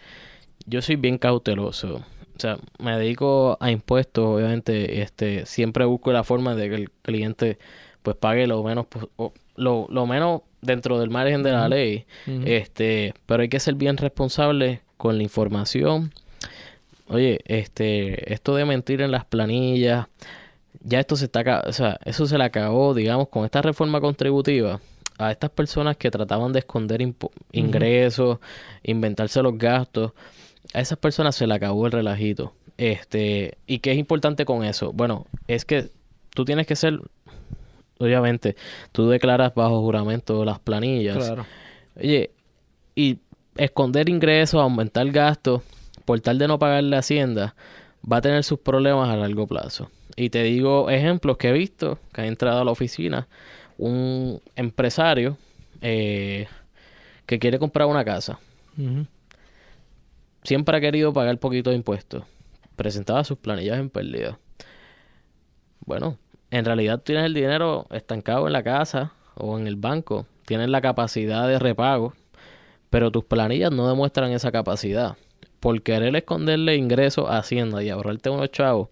yo 0.66 0.82
soy 0.82 0.96
bien 0.96 1.18
cauteloso. 1.18 1.96
O 2.36 2.40
sea, 2.40 2.58
me 2.78 2.98
dedico 2.98 3.56
a 3.60 3.70
impuestos, 3.70 4.24
obviamente, 4.24 5.02
este, 5.02 5.46
siempre 5.46 5.84
busco 5.84 6.12
la 6.12 6.24
forma 6.24 6.54
de 6.54 6.68
que 6.68 6.74
el 6.74 6.90
cliente 6.90 7.58
pues 8.02 8.16
pague 8.16 8.46
lo 8.46 8.62
menos 8.62 8.86
o 9.16 9.32
lo, 9.56 9.86
lo 9.88 10.06
menos 10.06 10.42
dentro 10.60 10.98
del 10.98 11.10
margen 11.10 11.42
de 11.42 11.52
la 11.52 11.68
ley. 11.68 12.06
Este, 12.44 13.14
pero 13.26 13.42
hay 13.42 13.48
que 13.48 13.60
ser 13.60 13.74
bien 13.74 13.96
responsable 13.96 14.82
con 14.96 15.16
la 15.16 15.22
información. 15.22 16.12
Oye, 17.06 17.40
este, 17.44 18.32
esto 18.32 18.56
de 18.56 18.64
mentir 18.64 19.00
en 19.00 19.10
las 19.10 19.24
planillas, 19.24 20.06
ya 20.80 21.00
esto 21.00 21.16
se 21.16 21.26
está, 21.26 21.62
o 21.66 21.72
sea, 21.72 21.98
eso 22.04 22.26
se 22.26 22.36
le 22.36 22.44
acabó, 22.44 22.94
digamos, 22.94 23.28
con 23.28 23.44
esta 23.44 23.62
reforma 23.62 24.00
contributiva 24.00 24.80
a 25.18 25.30
estas 25.30 25.50
personas 25.50 25.96
que 25.96 26.10
trataban 26.10 26.52
de 26.52 26.58
esconder 26.60 27.00
ingresos, 27.52 28.38
inventarse 28.82 29.42
los 29.42 29.56
gastos, 29.56 30.12
a 30.74 30.80
esas 30.80 30.98
personas 30.98 31.36
se 31.36 31.46
le 31.46 31.54
acabó 31.54 31.86
el 31.86 31.92
relajito. 31.92 32.52
Este, 32.76 33.56
¿y 33.66 33.78
qué 33.78 33.92
es 33.92 33.98
importante 33.98 34.44
con 34.44 34.64
eso? 34.64 34.92
Bueno, 34.92 35.26
es 35.46 35.64
que 35.64 35.90
tú 36.30 36.44
tienes 36.44 36.66
que 36.66 36.76
ser, 36.76 37.00
obviamente, 37.98 38.56
tú 38.92 39.08
declaras 39.08 39.54
bajo 39.54 39.80
juramento 39.80 40.44
las 40.44 40.58
planillas. 40.58 41.16
Claro. 41.16 41.46
Oye, 41.96 42.32
y 42.96 43.20
esconder 43.56 44.08
ingresos, 44.08 44.60
aumentar 44.60 45.08
gastos, 45.10 45.62
por 46.04 46.20
tal 46.20 46.38
de 46.38 46.48
no 46.48 46.58
pagarle 46.58 46.96
a 46.96 46.98
Hacienda, 46.98 47.54
va 48.10 48.18
a 48.18 48.20
tener 48.20 48.42
sus 48.42 48.58
problemas 48.58 49.08
a 49.08 49.16
largo 49.16 49.46
plazo. 49.46 49.88
Y 50.16 50.30
te 50.30 50.42
digo 50.42 50.90
ejemplos 50.90 51.36
que 51.36 51.48
he 51.48 51.52
visto, 51.52 51.98
que 52.12 52.22
ha 52.22 52.26
entrado 52.26 52.60
a 52.60 52.64
la 52.64 52.72
oficina 52.72 53.28
un 53.78 54.40
empresario 54.56 55.36
eh, 55.80 56.46
que 57.26 57.38
quiere 57.38 57.58
comprar 57.60 57.86
una 57.86 58.04
casa. 58.04 58.38
Siempre 60.44 60.76
ha 60.76 60.80
querido 60.80 61.14
pagar 61.14 61.38
poquito 61.38 61.70
de 61.70 61.76
impuestos. 61.76 62.24
Presentaba 62.76 63.24
sus 63.24 63.38
planillas 63.38 63.78
en 63.78 63.88
pérdida. 63.88 64.38
Bueno, 65.86 66.18
en 66.50 66.66
realidad 66.66 67.00
tienes 67.00 67.24
el 67.24 67.32
dinero 67.32 67.86
estancado 67.90 68.46
en 68.46 68.52
la 68.52 68.62
casa 68.62 69.12
o 69.36 69.58
en 69.58 69.66
el 69.66 69.76
banco. 69.76 70.26
Tienes 70.44 70.68
la 70.68 70.82
capacidad 70.82 71.48
de 71.48 71.58
repago, 71.58 72.12
pero 72.90 73.10
tus 73.10 73.24
planillas 73.24 73.72
no 73.72 73.88
demuestran 73.88 74.32
esa 74.32 74.52
capacidad. 74.52 75.16
Por 75.60 75.80
querer 75.82 76.14
esconderle 76.14 76.76
ingresos 76.76 77.30
a 77.30 77.38
Hacienda 77.38 77.82
y 77.82 77.88
ahorrarte 77.88 78.28
unos 78.28 78.50
chavos 78.50 78.90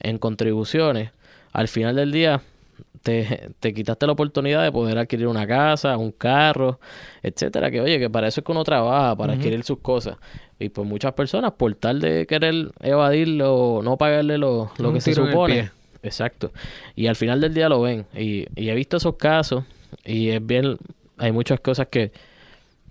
en 0.00 0.16
contribuciones, 0.16 1.10
al 1.52 1.68
final 1.68 1.96
del 1.96 2.12
día 2.12 2.40
te, 3.04 3.50
te 3.60 3.72
quitaste 3.74 4.06
la 4.06 4.12
oportunidad 4.14 4.64
de 4.64 4.72
poder 4.72 4.98
adquirir 4.98 5.28
una 5.28 5.46
casa, 5.46 5.96
un 5.96 6.10
carro, 6.10 6.80
etcétera. 7.22 7.70
Que 7.70 7.80
oye, 7.80 8.00
que 8.00 8.10
para 8.10 8.26
eso 8.26 8.40
es 8.40 8.44
que 8.44 8.50
uno 8.50 8.64
trabaja, 8.64 9.14
para 9.14 9.34
adquirir 9.34 9.62
sus 9.62 9.78
cosas. 9.78 10.16
Y 10.58 10.70
pues 10.70 10.88
muchas 10.88 11.12
personas, 11.12 11.52
por 11.52 11.74
tal 11.74 12.00
de 12.00 12.26
querer 12.26 12.72
evadirlo, 12.80 13.82
no 13.84 13.96
pagarle 13.96 14.38
lo, 14.38 14.72
lo 14.78 14.92
que 14.92 15.00
se 15.00 15.14
supone. 15.14 15.70
Exacto. 16.02 16.50
Y 16.96 17.06
al 17.06 17.16
final 17.16 17.40
del 17.40 17.54
día 17.54 17.68
lo 17.68 17.82
ven. 17.82 18.06
Y, 18.14 18.46
y 18.56 18.70
he 18.70 18.74
visto 18.74 18.96
esos 18.96 19.16
casos. 19.16 19.64
Y 20.04 20.30
es 20.30 20.44
bien, 20.44 20.78
hay 21.18 21.30
muchas 21.30 21.60
cosas 21.60 21.88
que 21.88 22.10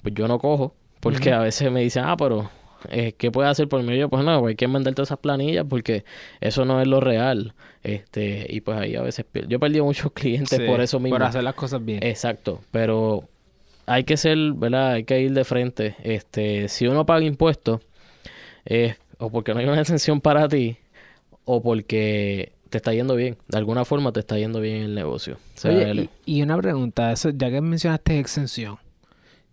pues 0.04 0.14
yo 0.14 0.28
no 0.28 0.38
cojo. 0.38 0.76
Porque 1.00 1.34
a 1.34 1.40
veces 1.40 1.70
me 1.72 1.82
dicen, 1.82 2.04
ah, 2.06 2.16
pero 2.16 2.50
eh, 2.90 3.14
¿qué 3.18 3.32
puedes 3.32 3.50
hacer 3.52 3.68
por 3.68 3.82
mí? 3.84 3.98
Yo, 3.98 4.10
pues 4.10 4.24
no, 4.24 4.46
hay 4.46 4.56
que 4.56 4.68
mandar 4.68 4.94
todas 4.94 5.10
esas 5.10 5.20
planillas 5.20 5.66
porque 5.68 6.04
eso 6.42 6.66
no 6.66 6.82
es 6.82 6.88
lo 6.88 7.00
real. 7.00 7.54
Este, 7.84 8.46
y 8.50 8.62
pues 8.62 8.78
ahí 8.78 8.96
a 8.96 9.02
veces 9.02 9.26
yo 9.48 9.58
he 9.58 9.60
perdido 9.60 9.86
muchos 9.86 10.12
clientes 10.14 10.58
Sí, 10.60 10.66
por 10.66 10.82
eso 10.82 11.00
mismo. 11.00 11.16
Por 11.18 11.24
hacer 11.24 11.44
las 11.44 11.56
cosas 11.56 11.84
bien. 11.84 12.00
Exacto, 12.04 12.62
pero 12.72 13.28
hay 13.86 14.04
que 14.04 14.18
ser, 14.18 14.38
¿verdad? 14.54 14.94
Hay 14.94 15.04
que 15.04 15.20
ir 15.22 15.34
de 15.34 15.44
frente. 15.44 15.96
Este, 16.04 16.68
si 16.70 16.88
uno 16.88 17.06
paga 17.06 17.26
impuestos, 17.26 17.82
es 18.66 18.98
o 19.18 19.30
porque 19.30 19.54
no 19.54 19.60
hay 19.60 19.66
una 19.68 19.82
exención 19.82 20.22
para 20.22 20.48
ti, 20.48 20.78
o 21.46 21.62
porque 21.62 22.54
te 22.70 22.78
está 22.78 22.94
yendo 22.94 23.16
bien. 23.16 23.38
De 23.48 23.58
alguna 23.58 23.86
forma 23.86 24.12
te 24.12 24.20
está 24.22 24.38
yendo 24.38 24.60
bien 24.60 24.78
el 24.82 24.96
negocio. 24.96 25.36
O 25.36 25.60
sea, 25.60 25.72
Oye, 25.72 25.90
el- 25.90 26.00
y, 26.26 26.38
y 26.40 26.42
una 26.42 26.58
pregunta, 26.58 27.12
eso, 27.12 27.30
ya 27.30 27.50
que 27.52 27.62
mencionaste 27.62 28.18
exención, 28.20 28.78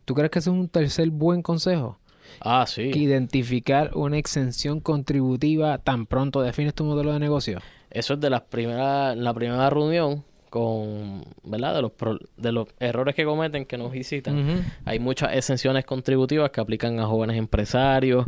¿tú 0.04 0.14
crees 0.14 0.30
que 0.30 0.38
ese 0.38 0.50
es 0.50 0.56
un 0.56 0.68
tercer 0.68 1.10
buen 1.10 1.42
consejo? 1.42 1.98
Ah, 2.40 2.64
sí. 2.66 2.90
Que 2.90 2.98
identificar 2.98 3.90
una 3.94 4.18
exención 4.18 4.80
contributiva 4.80 5.78
tan 5.78 6.06
pronto 6.06 6.42
defines 6.42 6.74
tu 6.74 6.84
modelo 6.84 7.12
de 7.12 7.18
negocio. 7.18 7.60
Eso 7.90 8.14
es 8.14 8.20
de 8.20 8.30
las 8.30 8.42
primeras, 8.42 9.16
la 9.16 9.34
primera 9.34 9.68
reunión 9.70 10.24
con, 10.50 11.24
¿verdad? 11.44 11.74
De 11.74 11.82
los, 11.82 11.92
de 12.36 12.52
los 12.52 12.68
errores 12.80 13.14
que 13.14 13.24
cometen 13.24 13.64
que 13.64 13.78
nos 13.78 13.92
visitan. 13.92 14.64
Hay 14.84 14.98
muchas 14.98 15.34
exenciones 15.34 15.84
contributivas 15.84 16.50
que 16.50 16.60
aplican 16.60 16.98
a 16.98 17.06
jóvenes 17.06 17.36
empresarios, 17.36 18.26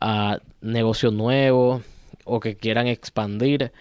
a 0.00 0.38
negocios 0.60 1.12
nuevos 1.12 1.82
o 2.24 2.40
que 2.40 2.56
quieran 2.56 2.86
expandir. 2.86 3.72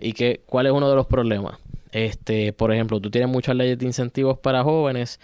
¿Y 0.00 0.14
que, 0.14 0.40
cuál 0.46 0.66
es 0.66 0.72
uno 0.72 0.88
de 0.88 0.96
los 0.96 1.06
problemas? 1.06 1.58
Este, 1.92 2.52
por 2.52 2.72
ejemplo, 2.72 3.00
tú 3.00 3.10
tienes 3.10 3.28
muchas 3.28 3.56
leyes 3.56 3.78
de 3.78 3.84
incentivos 3.84 4.38
para 4.38 4.62
jóvenes 4.62 5.20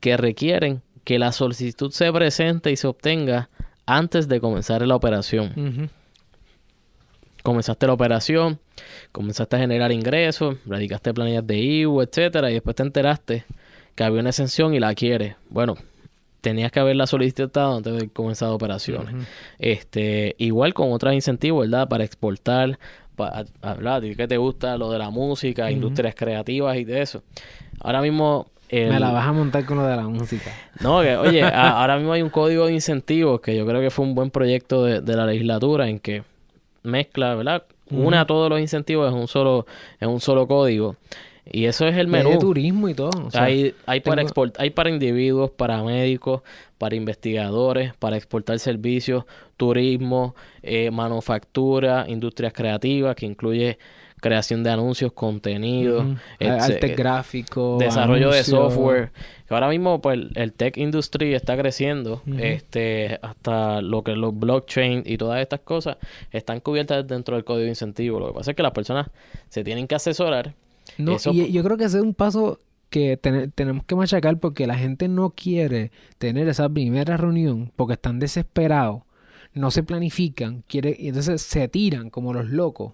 que 0.00 0.16
requieren 0.16 0.82
que 1.04 1.18
la 1.18 1.32
solicitud 1.32 1.90
se 1.90 2.12
presente 2.12 2.70
y 2.70 2.76
se 2.76 2.86
obtenga 2.86 3.50
antes 3.86 4.28
de 4.28 4.40
comenzar 4.40 4.86
la 4.86 4.96
operación. 4.96 5.90
Comenzaste 7.42 7.88
la 7.88 7.92
operación, 7.92 8.60
comenzaste 9.10 9.56
a 9.56 9.58
generar 9.58 9.90
ingresos, 9.90 10.58
radicaste 10.64 11.12
planillas 11.12 11.44
de 11.46 11.58
IVU, 11.58 12.02
etcétera, 12.02 12.50
y 12.50 12.54
después 12.54 12.76
te 12.76 12.84
enteraste 12.84 13.44
que 13.96 14.04
había 14.04 14.20
una 14.20 14.30
exención 14.30 14.74
y 14.74 14.80
la 14.80 14.94
quieres. 14.94 15.34
Bueno, 15.50 15.76
tenías 16.40 16.70
que 16.70 16.80
haberla 16.80 17.06
solicitado 17.06 17.76
antes 17.76 17.94
de 17.94 18.08
comenzar 18.10 18.50
operaciones. 18.50 19.26
Este, 19.58 20.36
igual 20.38 20.72
con 20.72 20.92
otros 20.92 21.14
incentivos, 21.14 21.68
¿verdad? 21.68 21.88
Para 21.88 22.04
exportar, 22.04 22.78
para 23.16 23.44
hablar, 23.60 24.02
¿qué 24.16 24.28
te 24.28 24.36
gusta? 24.36 24.76
Lo 24.76 24.90
de 24.90 24.98
la 24.98 25.10
música, 25.10 25.70
industrias 25.70 26.14
creativas 26.14 26.76
y 26.76 26.84
de 26.84 27.02
eso. 27.02 27.22
Ahora 27.80 28.00
mismo 28.02 28.46
Me 28.72 28.98
la 28.98 29.12
vas 29.12 29.26
a 29.26 29.32
montar 29.32 29.64
con 29.64 29.76
lo 29.78 29.84
de 29.84 29.96
la 29.96 30.08
música. 30.08 30.50
No, 30.80 30.96
oye, 30.96 31.42
ahora 31.42 31.96
mismo 31.96 32.12
hay 32.12 32.22
un 32.22 32.30
código 32.30 32.66
de 32.66 32.72
incentivos 32.72 33.40
que 33.40 33.56
yo 33.56 33.66
creo 33.66 33.80
que 33.80 33.90
fue 33.90 34.04
un 34.04 34.14
buen 34.14 34.30
proyecto 34.30 34.84
de, 34.84 35.00
de 35.00 35.16
la 35.16 35.26
legislatura 35.26 35.88
en 35.88 35.98
que 35.98 36.22
mezcla, 36.82 37.34
¿verdad? 37.34 37.64
Une 37.90 38.16
a 38.16 38.24
todos 38.24 38.48
los 38.48 38.58
incentivos 38.58 39.12
en 39.12 39.18
un 39.18 39.28
solo, 39.28 39.66
en 40.00 40.08
un 40.08 40.20
solo 40.20 40.46
código. 40.46 40.96
Y 41.44 41.64
eso 41.64 41.86
es 41.86 41.96
el 41.96 42.06
menú. 42.06 42.30
de 42.30 42.38
turismo 42.38 42.88
y 42.88 42.94
todo. 42.94 43.10
hay, 43.34 43.74
hay, 43.84 44.00
para 44.00 44.22
export, 44.22 44.58
hay 44.60 44.70
para 44.70 44.90
individuos, 44.90 45.50
para 45.50 45.82
médicos, 45.82 46.42
para 46.78 46.94
investigadores, 46.94 47.94
para 47.94 48.16
exportar 48.16 48.58
servicios, 48.60 49.24
turismo, 49.56 50.36
eh, 50.62 50.90
manufactura, 50.90 52.06
industrias 52.08 52.52
creativas, 52.52 53.16
que 53.16 53.26
incluye 53.26 53.78
creación 54.22 54.62
de 54.62 54.70
anuncios, 54.70 55.12
contenido, 55.12 56.16
arte 56.40 56.94
gráfico, 56.94 57.76
desarrollo 57.78 58.30
de 58.30 58.44
software. 58.44 59.10
Ahora 59.50 59.68
mismo 59.68 60.00
pues 60.00 60.18
el 60.34 60.52
tech 60.54 60.78
industry 60.78 61.34
está 61.34 61.58
creciendo, 61.58 62.22
este 62.38 63.18
hasta 63.20 63.82
lo 63.82 64.02
que 64.02 64.12
los 64.12 64.38
blockchain 64.38 65.02
y 65.04 65.18
todas 65.18 65.42
estas 65.42 65.60
cosas 65.60 65.98
están 66.30 66.60
cubiertas 66.60 67.06
dentro 67.06 67.34
del 67.34 67.44
código 67.44 67.64
de 67.64 67.70
incentivo. 67.70 68.20
Lo 68.20 68.28
que 68.28 68.34
pasa 68.34 68.52
es 68.52 68.56
que 68.56 68.62
las 68.62 68.72
personas 68.72 69.10
se 69.50 69.64
tienen 69.64 69.86
que 69.86 69.96
asesorar. 69.96 70.54
No, 70.98 71.16
y 71.32 71.52
yo 71.52 71.62
creo 71.64 71.76
que 71.76 71.84
ese 71.84 71.98
es 71.98 72.02
un 72.02 72.14
paso 72.14 72.60
que 72.90 73.16
tenemos 73.16 73.84
que 73.84 73.96
machacar 73.96 74.38
porque 74.38 74.66
la 74.66 74.78
gente 74.78 75.08
no 75.08 75.30
quiere 75.30 75.90
tener 76.18 76.46
esa 76.48 76.68
primera 76.68 77.16
reunión 77.16 77.72
porque 77.74 77.94
están 77.94 78.20
desesperados, 78.20 79.02
no 79.52 79.72
se 79.72 79.82
planifican, 79.82 80.62
quiere, 80.68 80.96
y 80.96 81.08
entonces 81.08 81.42
se 81.42 81.66
tiran 81.68 82.08
como 82.08 82.32
los 82.32 82.46
locos. 82.46 82.92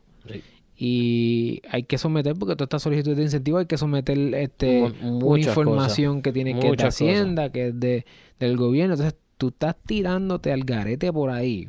Y 0.81 1.61
hay 1.69 1.83
que 1.83 1.99
someter, 1.99 2.35
porque 2.35 2.55
toda 2.55 2.67
esta 2.67 2.79
solicitud 2.79 3.17
de 3.17 3.25
incentivo 3.25 3.59
hay 3.59 3.67
que 3.67 3.77
someter 3.77 4.17
este, 4.35 4.85
una 5.03 5.41
información 5.41 6.23
que 6.23 6.33
tiene 6.33 6.59
que 6.61 6.71
de 6.71 6.85
Hacienda, 6.85 7.51
que 7.51 7.69
es 7.69 7.81
de, 7.81 8.07
del 8.38 8.57
gobierno. 8.57 8.95
Entonces 8.95 9.19
tú 9.38 9.49
estás 9.49 9.75
tirándote 9.85 10.53
al 10.53 10.62
garete 10.62 11.12
por 11.12 11.31
ahí 11.31 11.69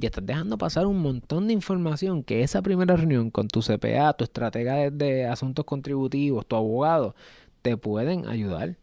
y 0.00 0.06
estás 0.06 0.24
dejando 0.24 0.56
pasar 0.56 0.86
un 0.86 1.00
montón 1.00 1.48
de 1.48 1.52
información 1.52 2.22
que 2.22 2.42
esa 2.42 2.62
primera 2.62 2.96
reunión 2.96 3.30
con 3.30 3.48
tu 3.48 3.60
CPA, 3.60 4.12
tu 4.12 4.22
estratega 4.22 4.74
de, 4.74 4.90
de 4.92 5.26
asuntos 5.26 5.64
contributivos, 5.64 6.46
tu 6.46 6.54
abogado, 6.54 7.16
te 7.62 7.76
pueden 7.76 8.28
ayudar. 8.28 8.76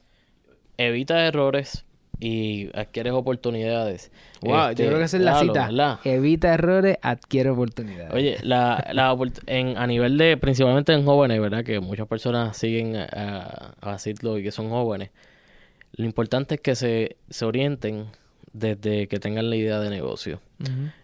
Evita 0.78 1.26
errores, 1.26 1.86
y 2.22 2.70
adquieres 2.78 3.14
oportunidades. 3.14 4.12
Wow, 4.42 4.54
yo 4.54 4.70
este, 4.70 4.86
creo 4.86 5.00
que 5.00 5.06
esa 5.06 5.18
es 5.18 5.24
la 5.24 5.40
cita. 5.40 6.00
Evita 6.04 6.54
errores, 6.54 6.98
adquiere 7.02 7.50
oportunidades. 7.50 8.14
Oye, 8.14 8.38
la, 8.44 8.88
la 8.94 9.18
en, 9.48 9.76
a 9.76 9.88
nivel 9.88 10.20
de, 10.20 10.38
principalmente 10.38 10.94
en 10.94 11.04
jóvenes, 11.04 11.42
¿verdad? 11.42 11.64
Que 11.64 11.80
muchas 11.80 12.08
personas 12.08 12.56
siguen 12.56 12.96
a, 12.96 13.74
a, 13.82 13.98
y 14.06 14.44
que 14.44 14.52
son 14.52 14.70
jóvenes. 14.70 15.10
Lo 15.94 16.06
importante 16.06 16.56
es 16.56 16.62
que 16.62 16.76
se, 16.76 17.18
se 17.32 17.44
orienten 17.44 18.06
desde 18.54 19.08
que 19.08 19.20
tengan 19.20 19.50
la 19.50 19.56
idea 19.56 19.80
de 19.80 19.90
negocio. 19.90 20.42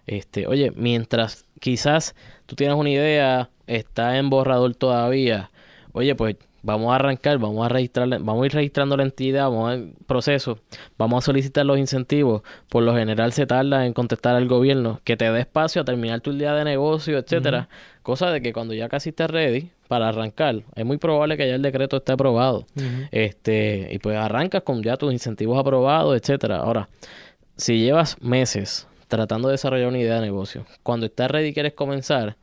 este, 0.06 0.46
oye, 0.46 0.72
mientras 0.76 1.46
quizás 1.60 2.14
tú 2.46 2.56
tienes 2.56 2.78
una 2.78 2.92
idea, 2.92 3.50
está 3.66 4.20
en 4.20 4.30
borrador 4.30 4.76
todavía, 4.76 5.50
oye, 5.94 6.14
pues 6.14 6.36
vamos 6.68 6.92
a 6.92 6.96
arrancar, 6.96 7.38
vamos 7.38 7.66
a 7.66 7.70
registrar, 7.70 8.10
vamos 8.10 8.44
a 8.44 8.46
ir 8.46 8.54
registrando 8.54 8.98
la 8.98 9.04
entidad, 9.04 9.46
vamos 9.46 9.72
al 9.72 9.94
proceso, 10.06 10.60
vamos 10.98 11.24
a 11.24 11.26
solicitar 11.26 11.66
los 11.66 11.80
incentivos. 11.80 12.42
Por 12.68 12.84
lo 12.84 12.94
general 12.94 13.32
se 13.32 13.48
tarda 13.48 13.86
en 13.86 13.94
contestar 13.94 14.36
al 14.36 14.50
gobierno 14.50 15.00
que 15.06 15.16
te 15.16 15.32
dé 15.32 15.40
espacio 15.40 15.82
a 15.82 15.86
terminar 15.86 16.20
tu 16.20 16.34
día 16.34 16.54
de 16.54 16.66
negocio, 16.66 17.18
etcétera. 17.18 17.70
Cosa 18.04 18.32
de 18.32 18.42
que 18.42 18.52
cuando 18.52 18.74
ya 18.74 18.90
casi 18.90 19.10
estés 19.10 19.32
ready 19.32 19.72
para 19.88 20.10
arrancar, 20.10 20.64
es 20.76 20.86
muy 20.86 20.98
probable 20.98 21.38
que 21.38 21.48
ya 21.48 21.56
el 21.56 21.62
decreto 21.62 21.98
esté 21.98 22.12
aprobado. 22.12 22.68
Este, 23.12 23.88
y 23.90 24.00
pues 24.00 24.18
arrancas 24.18 24.64
con 24.64 24.84
ya 24.84 24.98
tus 24.98 25.14
incentivos 25.14 25.58
aprobados, 25.58 26.18
etcétera. 26.18 26.58
Ahora, 26.58 26.90
si 27.56 27.80
llevas 27.80 28.22
meses 28.22 28.88
tratando 29.08 29.48
de 29.48 29.54
desarrollar 29.54 29.88
una 29.88 30.00
idea 30.00 30.16
de 30.16 30.22
negocio, 30.22 30.66
cuando 30.84 31.06
estás 31.06 31.32
ready 31.32 31.48
y 31.48 31.54
quieres 31.54 31.74
comenzar, 31.74 32.36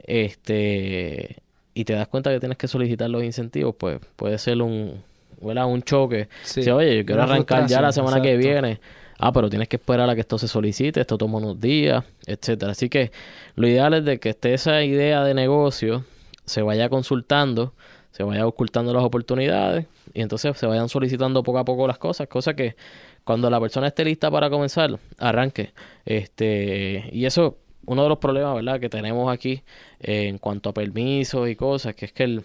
este 0.00 1.42
y 1.74 1.84
te 1.84 1.92
das 1.92 2.08
cuenta 2.08 2.30
que 2.30 2.40
tienes 2.40 2.58
que 2.58 2.68
solicitar 2.68 3.08
los 3.10 3.22
incentivos, 3.22 3.74
pues 3.76 4.00
puede 4.16 4.38
ser 4.38 4.60
un, 4.62 5.02
un 5.40 5.82
choque. 5.82 6.28
Si, 6.42 6.68
oye, 6.70 6.98
yo 6.98 7.06
quiero 7.06 7.22
arrancar 7.22 7.66
ya 7.66 7.80
la 7.80 7.92
semana 7.92 8.20
que 8.20 8.36
viene. 8.36 8.80
Ah, 9.22 9.32
pero 9.32 9.50
tienes 9.50 9.68
que 9.68 9.76
esperar 9.76 10.08
a 10.08 10.14
que 10.14 10.22
esto 10.22 10.38
se 10.38 10.48
solicite, 10.48 10.98
esto 11.02 11.18
toma 11.18 11.38
unos 11.38 11.60
días, 11.60 12.02
etcétera. 12.26 12.72
Así 12.72 12.88
que 12.88 13.12
lo 13.54 13.68
ideal 13.68 13.92
es 13.92 14.04
de 14.06 14.18
que 14.18 14.30
esté 14.30 14.54
esa 14.54 14.82
idea 14.82 15.22
de 15.24 15.34
negocio, 15.34 16.04
se 16.46 16.62
vaya 16.62 16.88
consultando, 16.88 17.74
se 18.12 18.22
vaya 18.22 18.46
ocultando 18.46 18.94
las 18.94 19.04
oportunidades 19.04 19.84
y 20.14 20.22
entonces 20.22 20.56
se 20.56 20.66
vayan 20.66 20.88
solicitando 20.88 21.42
poco 21.42 21.58
a 21.58 21.66
poco 21.66 21.86
las 21.86 21.98
cosas, 21.98 22.28
cosa 22.28 22.54
que 22.54 22.76
cuando 23.24 23.50
la 23.50 23.60
persona 23.60 23.88
esté 23.88 24.06
lista 24.06 24.30
para 24.30 24.48
comenzar, 24.48 24.98
arranque. 25.18 25.74
Este, 26.06 27.10
y 27.12 27.26
eso 27.26 27.58
uno 27.86 28.02
de 28.02 28.08
los 28.08 28.18
problemas, 28.18 28.54
¿verdad?, 28.54 28.80
que 28.80 28.88
tenemos 28.88 29.32
aquí 29.32 29.62
eh, 30.00 30.28
en 30.28 30.38
cuanto 30.38 30.70
a 30.70 30.74
permisos 30.74 31.48
y 31.48 31.56
cosas, 31.56 31.94
que 31.94 32.06
es 32.06 32.12
que 32.12 32.24
el, 32.24 32.44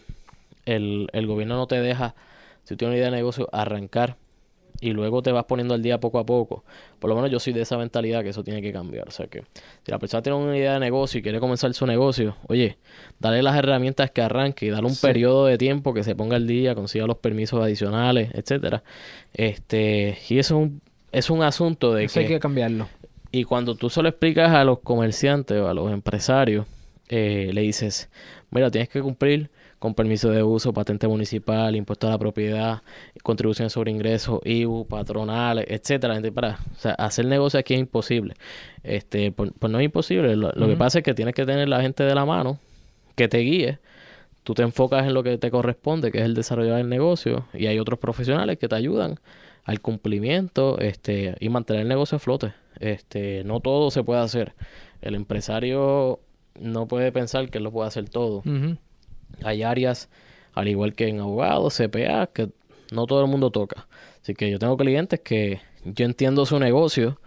el, 0.65 1.07
el 1.13 1.27
gobierno 1.27 1.55
no 1.55 1.67
te 1.67 1.81
deja, 1.81 2.15
si 2.63 2.75
tienes 2.75 2.91
una 2.91 2.97
idea 2.97 3.11
de 3.11 3.17
negocio, 3.17 3.49
arrancar 3.51 4.17
y 4.81 4.91
luego 4.91 5.21
te 5.21 5.31
vas 5.31 5.45
poniendo 5.45 5.73
al 5.73 5.81
día 5.81 5.99
poco 5.99 6.19
a 6.19 6.25
poco. 6.25 6.63
Por 6.99 7.09
lo 7.09 7.15
menos 7.15 7.31
yo 7.31 7.39
soy 7.39 7.53
de 7.53 7.61
esa 7.61 7.77
mentalidad 7.77 8.23
que 8.23 8.29
eso 8.29 8.43
tiene 8.43 8.61
que 8.61 8.73
cambiar. 8.73 9.07
O 9.07 9.11
sea 9.11 9.27
que 9.27 9.43
si 9.83 9.91
la 9.91 9.99
persona 9.99 10.21
tiene 10.21 10.37
una 10.37 10.57
idea 10.57 10.73
de 10.73 10.79
negocio 10.79 11.19
y 11.19 11.23
quiere 11.23 11.39
comenzar 11.39 11.73
su 11.73 11.85
negocio, 11.85 12.35
oye, 12.47 12.77
dale 13.19 13.41
las 13.41 13.55
herramientas 13.55 14.11
que 14.11 14.21
arranque 14.21 14.65
y 14.65 14.69
dale 14.69 14.87
un 14.87 14.95
periodo 14.95 15.45
de 15.45 15.57
tiempo 15.57 15.93
que 15.93 16.03
se 16.03 16.15
ponga 16.15 16.35
al 16.35 16.47
día, 16.47 16.75
consiga 16.75 17.07
los 17.07 17.17
permisos 17.17 17.63
adicionales, 17.63 18.29
etcétera. 18.33 18.83
Este, 19.33 20.17
y 20.29 20.39
eso 20.39 20.55
es 20.55 20.61
un, 20.61 20.81
es 21.11 21.29
un 21.29 21.43
asunto 21.43 21.93
de 21.93 22.05
eso 22.05 22.15
que 22.15 22.19
hay 22.21 22.27
que 22.27 22.39
cambiarlo. 22.39 22.87
Y 23.35 23.43
cuando 23.43 23.75
tú 23.75 23.89
se 23.89 24.01
lo 24.01 24.07
explicas 24.07 24.51
a 24.51 24.63
los 24.63 24.79
comerciantes 24.79 25.59
o 25.59 25.67
a 25.67 25.73
los 25.73 25.91
empresarios, 25.91 26.65
eh, 27.09 27.49
le 27.51 27.63
dices, 27.63 28.09
mira, 28.49 28.71
tienes 28.71 28.87
que 28.87 29.01
cumplir 29.01 29.49
con 29.77 29.93
permiso 29.93 30.29
de 30.29 30.41
uso, 30.41 30.71
patente 30.71 31.05
municipal, 31.05 31.75
impuesto 31.75 32.07
a 32.07 32.11
la 32.11 32.17
propiedad, 32.17 32.81
contribuciones 33.23 33.73
sobre 33.73 33.91
ingresos, 33.91 34.39
IBU, 34.45 34.87
patronales, 34.87 35.65
etcétera. 35.67 36.21
Para, 36.33 36.59
o 36.77 36.79
sea, 36.79 36.93
hacer 36.93 37.25
negocio 37.25 37.59
aquí 37.59 37.73
es 37.73 37.81
imposible. 37.81 38.35
Este, 38.83 39.33
pues, 39.33 39.51
pues 39.59 39.69
no 39.69 39.79
es 39.79 39.83
imposible. 39.83 40.37
Lo, 40.37 40.53
que 40.53 40.77
pasa 40.77 40.99
es 40.99 41.03
que 41.03 41.13
tienes 41.13 41.35
que 41.35 41.45
tener 41.45 41.67
la 41.67 41.81
gente 41.81 42.03
de 42.03 42.15
la 42.15 42.23
mano 42.23 42.57
que 43.15 43.27
te 43.27 43.39
guíe. 43.39 43.79
Tú 44.43 44.53
te 44.53 44.61
enfocas 44.61 45.05
en 45.05 45.13
lo 45.13 45.23
que 45.23 45.37
te 45.37 45.51
corresponde, 45.51 46.09
que 46.09 46.19
es 46.19 46.23
el 46.23 46.35
desarrollo 46.35 46.75
del 46.75 46.87
negocio, 46.87 47.47
y 47.53 47.67
hay 47.67 47.79
otros 47.79 47.99
profesionales 47.99 48.57
que 48.59 48.69
te 48.69 48.75
ayudan 48.75 49.19
al 49.65 49.81
cumplimiento 49.81 50.79
este, 50.79 51.35
y 51.41 51.49
mantener 51.49 51.81
el 51.81 51.89
negocio 51.89 52.15
a 52.15 52.19
flote. 52.19 52.53
Este, 52.79 53.43
no 53.43 53.59
todo 53.59 53.91
se 53.91 54.03
puede 54.03 54.21
hacer. 54.21 54.53
El 55.01 55.15
empresario 55.15 56.19
no 56.59 56.87
puede 56.87 57.11
pensar 57.11 57.49
que 57.49 57.57
él 57.57 57.63
lo 57.63 57.71
puede 57.71 57.87
hacer 57.87 58.09
todo. 58.09 58.43
Hay 59.43 59.63
áreas, 59.63 60.09
al 60.53 60.67
igual 60.67 60.93
que 60.93 61.07
en 61.07 61.19
abogados, 61.19 61.77
CPA, 61.77 62.27
que 62.27 62.49
no 62.91 63.05
todo 63.05 63.23
el 63.23 63.29
mundo 63.29 63.51
toca. 63.51 63.87
Así 64.21 64.33
que 64.33 64.49
yo 64.49 64.59
tengo 64.59 64.77
clientes 64.77 65.19
que 65.19 65.59
yo 65.83 66.05
entiendo 66.05 66.45
su 66.45 66.59
negocio, 66.59 67.19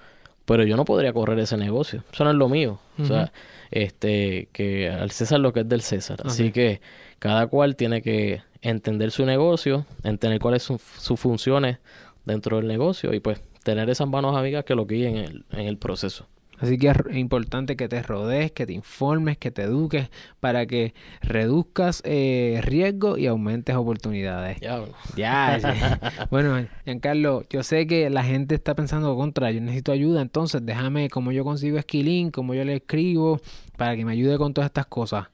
pero 0.44 0.64
yo 0.64 0.76
no 0.76 0.84
podría 0.84 1.12
correr 1.12 1.38
ese 1.38 1.56
negocio. 1.56 2.02
Eso 2.12 2.24
no 2.24 2.30
es 2.30 2.36
lo 2.36 2.48
mío. 2.48 2.80
O 2.98 3.04
sea, 3.04 3.32
este, 3.70 4.48
que 4.52 4.88
al 4.88 5.10
César 5.10 5.40
lo 5.40 5.52
que 5.52 5.60
es 5.60 5.68
del 5.68 5.82
César. 5.82 6.20
Así 6.24 6.50
que 6.50 6.80
cada 7.18 7.46
cual 7.46 7.76
tiene 7.76 8.02
que 8.02 8.42
entender 8.62 9.10
su 9.10 9.24
negocio, 9.24 9.86
entender 10.02 10.40
cuáles 10.40 10.62
son 10.62 10.78
sus 10.78 11.20
funciones 11.20 11.78
dentro 12.24 12.56
del 12.56 12.66
negocio 12.66 13.14
y 13.14 13.20
pues 13.20 13.40
tener 13.62 13.88
esas 13.90 14.08
manos 14.08 14.36
amigas 14.36 14.64
que 14.64 14.74
lo 14.74 14.86
guíen 14.86 15.16
en 15.16 15.24
el, 15.24 15.44
en 15.52 15.66
el 15.66 15.78
proceso. 15.78 16.26
Así 16.60 16.76
que 16.76 16.88
es 16.88 17.16
importante 17.16 17.76
que 17.76 17.88
te 17.88 18.02
rodees, 18.02 18.50
que 18.50 18.66
te 18.66 18.72
informes, 18.72 19.38
que 19.38 19.50
te 19.50 19.62
eduques 19.62 20.10
para 20.40 20.66
que 20.66 20.92
reduzcas 21.22 22.02
eh, 22.04 22.60
riesgo 22.64 23.16
y 23.16 23.26
aumentes 23.26 23.76
oportunidades. 23.76 24.58
Ya, 24.60 24.78
bueno. 24.80 24.94
Ya, 25.16 25.58
ya. 25.58 26.26
bueno, 26.30 26.66
Giancarlo, 26.84 27.44
yo 27.48 27.62
sé 27.62 27.86
que 27.86 28.10
la 28.10 28.24
gente 28.24 28.56
está 28.56 28.74
pensando 28.74 29.14
contra, 29.14 29.52
yo 29.52 29.60
necesito 29.60 29.92
ayuda, 29.92 30.20
entonces 30.20 30.64
déjame 30.64 31.08
cómo 31.10 31.30
yo 31.30 31.44
consigo 31.44 31.78
Esquilín, 31.78 32.32
cómo 32.32 32.54
yo 32.54 32.64
le 32.64 32.76
escribo, 32.76 33.40
para 33.76 33.96
que 33.96 34.04
me 34.04 34.12
ayude 34.12 34.36
con 34.36 34.52
todas 34.52 34.66
estas 34.66 34.86
cosas. 34.86 35.26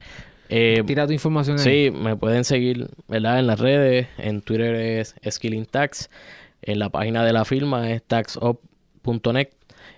Eh, 0.51 0.83
Tira 0.87 1.07
tu 1.07 1.15
información 1.15 1.59
ahí. 1.59 1.65
Sí, 1.65 1.91
me 1.91 2.17
pueden 2.17 2.45
seguir, 2.45 2.91
¿verdad? 3.09 3.39
En 3.39 3.47
las 3.47 3.59
redes, 3.59 4.09
en 4.19 4.43
Twitter 4.43 4.75
es 4.75 5.15
Skilling 5.27 5.65
Tax, 5.65 6.11
en 6.66 6.79
la 6.79 6.88
página 6.90 7.24
de 7.24 7.33
la 7.33 7.44
firma 7.44 7.90
es 7.90 8.03
taxup.net 8.03 9.48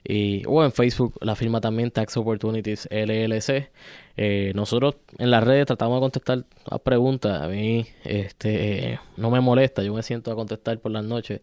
y 0.09 0.42
o 0.46 0.64
en 0.64 0.72
Facebook 0.72 1.14
la 1.20 1.35
firma 1.35 1.61
también 1.61 1.90
Tax 1.90 2.16
Opportunities 2.16 2.88
LLC. 2.90 3.70
Eh, 4.16 4.52
nosotros 4.55 4.96
en 5.18 5.31
las 5.31 5.44
redes 5.44 5.66
tratamos 5.66 5.96
de 5.96 6.00
contestar 6.00 6.44
las 6.70 6.81
preguntas. 6.81 7.42
A 7.42 7.48
mí 7.48 7.87
este 8.05 8.98
no 9.16 9.31
me 9.31 9.40
molesta, 9.40 9.83
yo 9.83 9.92
me 9.94 10.02
siento 10.02 10.31
a 10.33 10.35
contestar 10.37 10.79
por 10.79 10.90
las 10.92 11.05
noches 11.05 11.40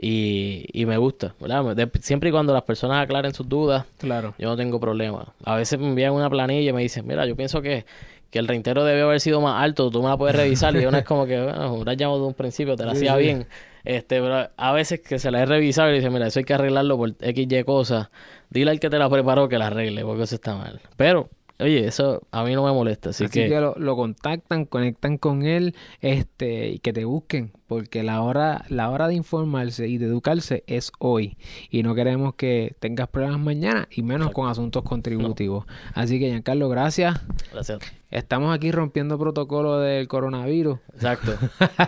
y, 0.00 0.66
y 0.72 0.86
me 0.86 0.96
gusta, 0.96 1.34
¿verdad? 1.40 1.74
De- 1.76 1.90
siempre 2.00 2.28
y 2.30 2.32
cuando 2.32 2.52
las 2.52 2.62
personas 2.62 3.02
aclaren 3.02 3.34
sus 3.34 3.48
dudas, 3.48 3.84
Claro. 3.98 4.34
yo 4.38 4.48
no 4.48 4.56
tengo 4.56 4.78
problema. 4.80 5.32
A 5.44 5.56
veces 5.56 5.78
me 5.78 5.86
envían 5.88 6.12
una 6.12 6.30
planilla 6.30 6.70
y 6.70 6.72
me 6.72 6.82
dicen, 6.82 7.06
mira, 7.06 7.26
yo 7.26 7.36
pienso 7.36 7.62
que, 7.62 7.84
que 8.30 8.38
el 8.38 8.48
reintero 8.48 8.84
debe 8.84 9.02
haber 9.02 9.20
sido 9.20 9.40
más 9.40 9.62
alto, 9.62 9.90
tú 9.90 10.02
me 10.02 10.08
la 10.08 10.16
puedes 10.16 10.34
revisar. 10.36 10.74
Y 10.76 10.84
uno 10.86 10.98
es 10.98 11.04
como 11.04 11.26
que, 11.26 11.40
bueno, 11.42 11.74
hubieras 11.74 11.96
llamado 11.96 12.20
de 12.22 12.26
un 12.28 12.34
principio, 12.34 12.74
te 12.76 12.84
la 12.84 12.92
Sí, 12.92 13.06
hacía 13.06 13.16
sí. 13.16 13.22
bien. 13.22 13.46
Este, 13.84 14.20
pero 14.20 14.50
a 14.56 14.72
veces 14.72 15.00
que 15.00 15.18
se 15.18 15.30
la 15.30 15.42
he 15.42 15.46
revisado 15.46 15.90
y 15.90 15.94
dice, 15.96 16.10
mira, 16.10 16.26
eso 16.26 16.38
hay 16.38 16.44
que 16.44 16.54
arreglarlo 16.54 16.96
por 16.96 17.14
X, 17.20 17.46
Y 17.50 17.64
cosas. 17.64 18.10
Dile 18.50 18.70
al 18.70 18.80
que 18.80 18.90
te 18.90 18.98
la 18.98 19.10
preparó 19.10 19.48
que 19.48 19.58
la 19.58 19.66
arregle, 19.66 20.02
porque 20.04 20.22
eso 20.22 20.36
está 20.36 20.56
mal. 20.56 20.80
Pero, 20.96 21.28
oye, 21.60 21.86
eso 21.86 22.22
a 22.30 22.44
mí 22.44 22.54
no 22.54 22.64
me 22.64 22.72
molesta. 22.72 23.10
Así, 23.10 23.24
Así, 23.24 23.32
que, 23.32 23.60
lo, 23.60 23.74
lo 23.76 23.96
contactan, 23.96 24.64
conectan 24.64 25.18
con 25.18 25.42
él, 25.42 25.74
este, 26.00 26.70
y 26.70 26.78
que 26.78 26.92
te 26.92 27.04
busquen, 27.04 27.52
porque 27.66 28.02
la 28.02 28.22
hora, 28.22 28.64
la 28.68 28.90
hora 28.90 29.08
de 29.08 29.14
informarse 29.14 29.88
y 29.88 29.98
de 29.98 30.06
educarse 30.06 30.64
es 30.66 30.92
hoy. 30.98 31.36
Y 31.70 31.82
no 31.82 31.94
queremos 31.94 32.34
que 32.34 32.74
tengas 32.80 33.08
problemas 33.08 33.40
mañana, 33.40 33.88
y 33.90 34.02
menos 34.02 34.30
con 34.32 34.48
asuntos 34.48 34.82
contributivos. 34.82 35.66
Así 35.94 36.18
que, 36.18 36.28
Giancarlo, 36.28 36.68
gracias. 36.68 37.20
gracias. 37.52 37.80
Estamos 38.10 38.54
aquí 38.54 38.70
rompiendo 38.70 39.18
protocolo 39.18 39.80
del 39.80 40.06
coronavirus, 40.06 40.78
Exacto. 40.92 41.32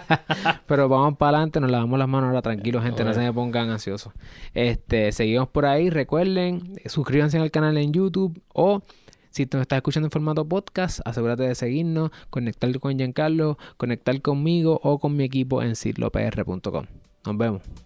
pero 0.66 0.88
vamos 0.88 1.16
para 1.18 1.38
adelante, 1.38 1.60
nos 1.60 1.70
lavamos 1.70 2.00
las 2.00 2.08
manos 2.08 2.28
ahora, 2.28 2.42
tranquilos, 2.42 2.82
gente, 2.82 3.04
no 3.04 3.14
se 3.14 3.20
me 3.20 3.32
pongan 3.32 3.70
ansiosos. 3.70 4.12
Este, 4.52 5.12
seguimos 5.12 5.48
por 5.48 5.66
ahí, 5.66 5.88
recuerden, 5.88 6.80
suscríbanse 6.86 7.38
al 7.38 7.52
canal 7.52 7.78
en 7.78 7.92
YouTube 7.92 8.42
o 8.52 8.82
si 9.36 9.44
nos 9.52 9.60
estás 9.60 9.76
escuchando 9.76 10.06
en 10.06 10.10
formato 10.10 10.48
podcast, 10.48 11.00
asegúrate 11.04 11.42
de 11.42 11.54
seguirnos, 11.54 12.10
conectar 12.30 12.80
con 12.80 12.96
Giancarlo, 12.96 13.58
conectar 13.76 14.22
conmigo 14.22 14.80
o 14.82 14.98
con 14.98 15.14
mi 15.14 15.24
equipo 15.24 15.62
en 15.62 15.76
cirlopr.com. 15.76 16.86
Nos 17.26 17.36
vemos. 17.36 17.85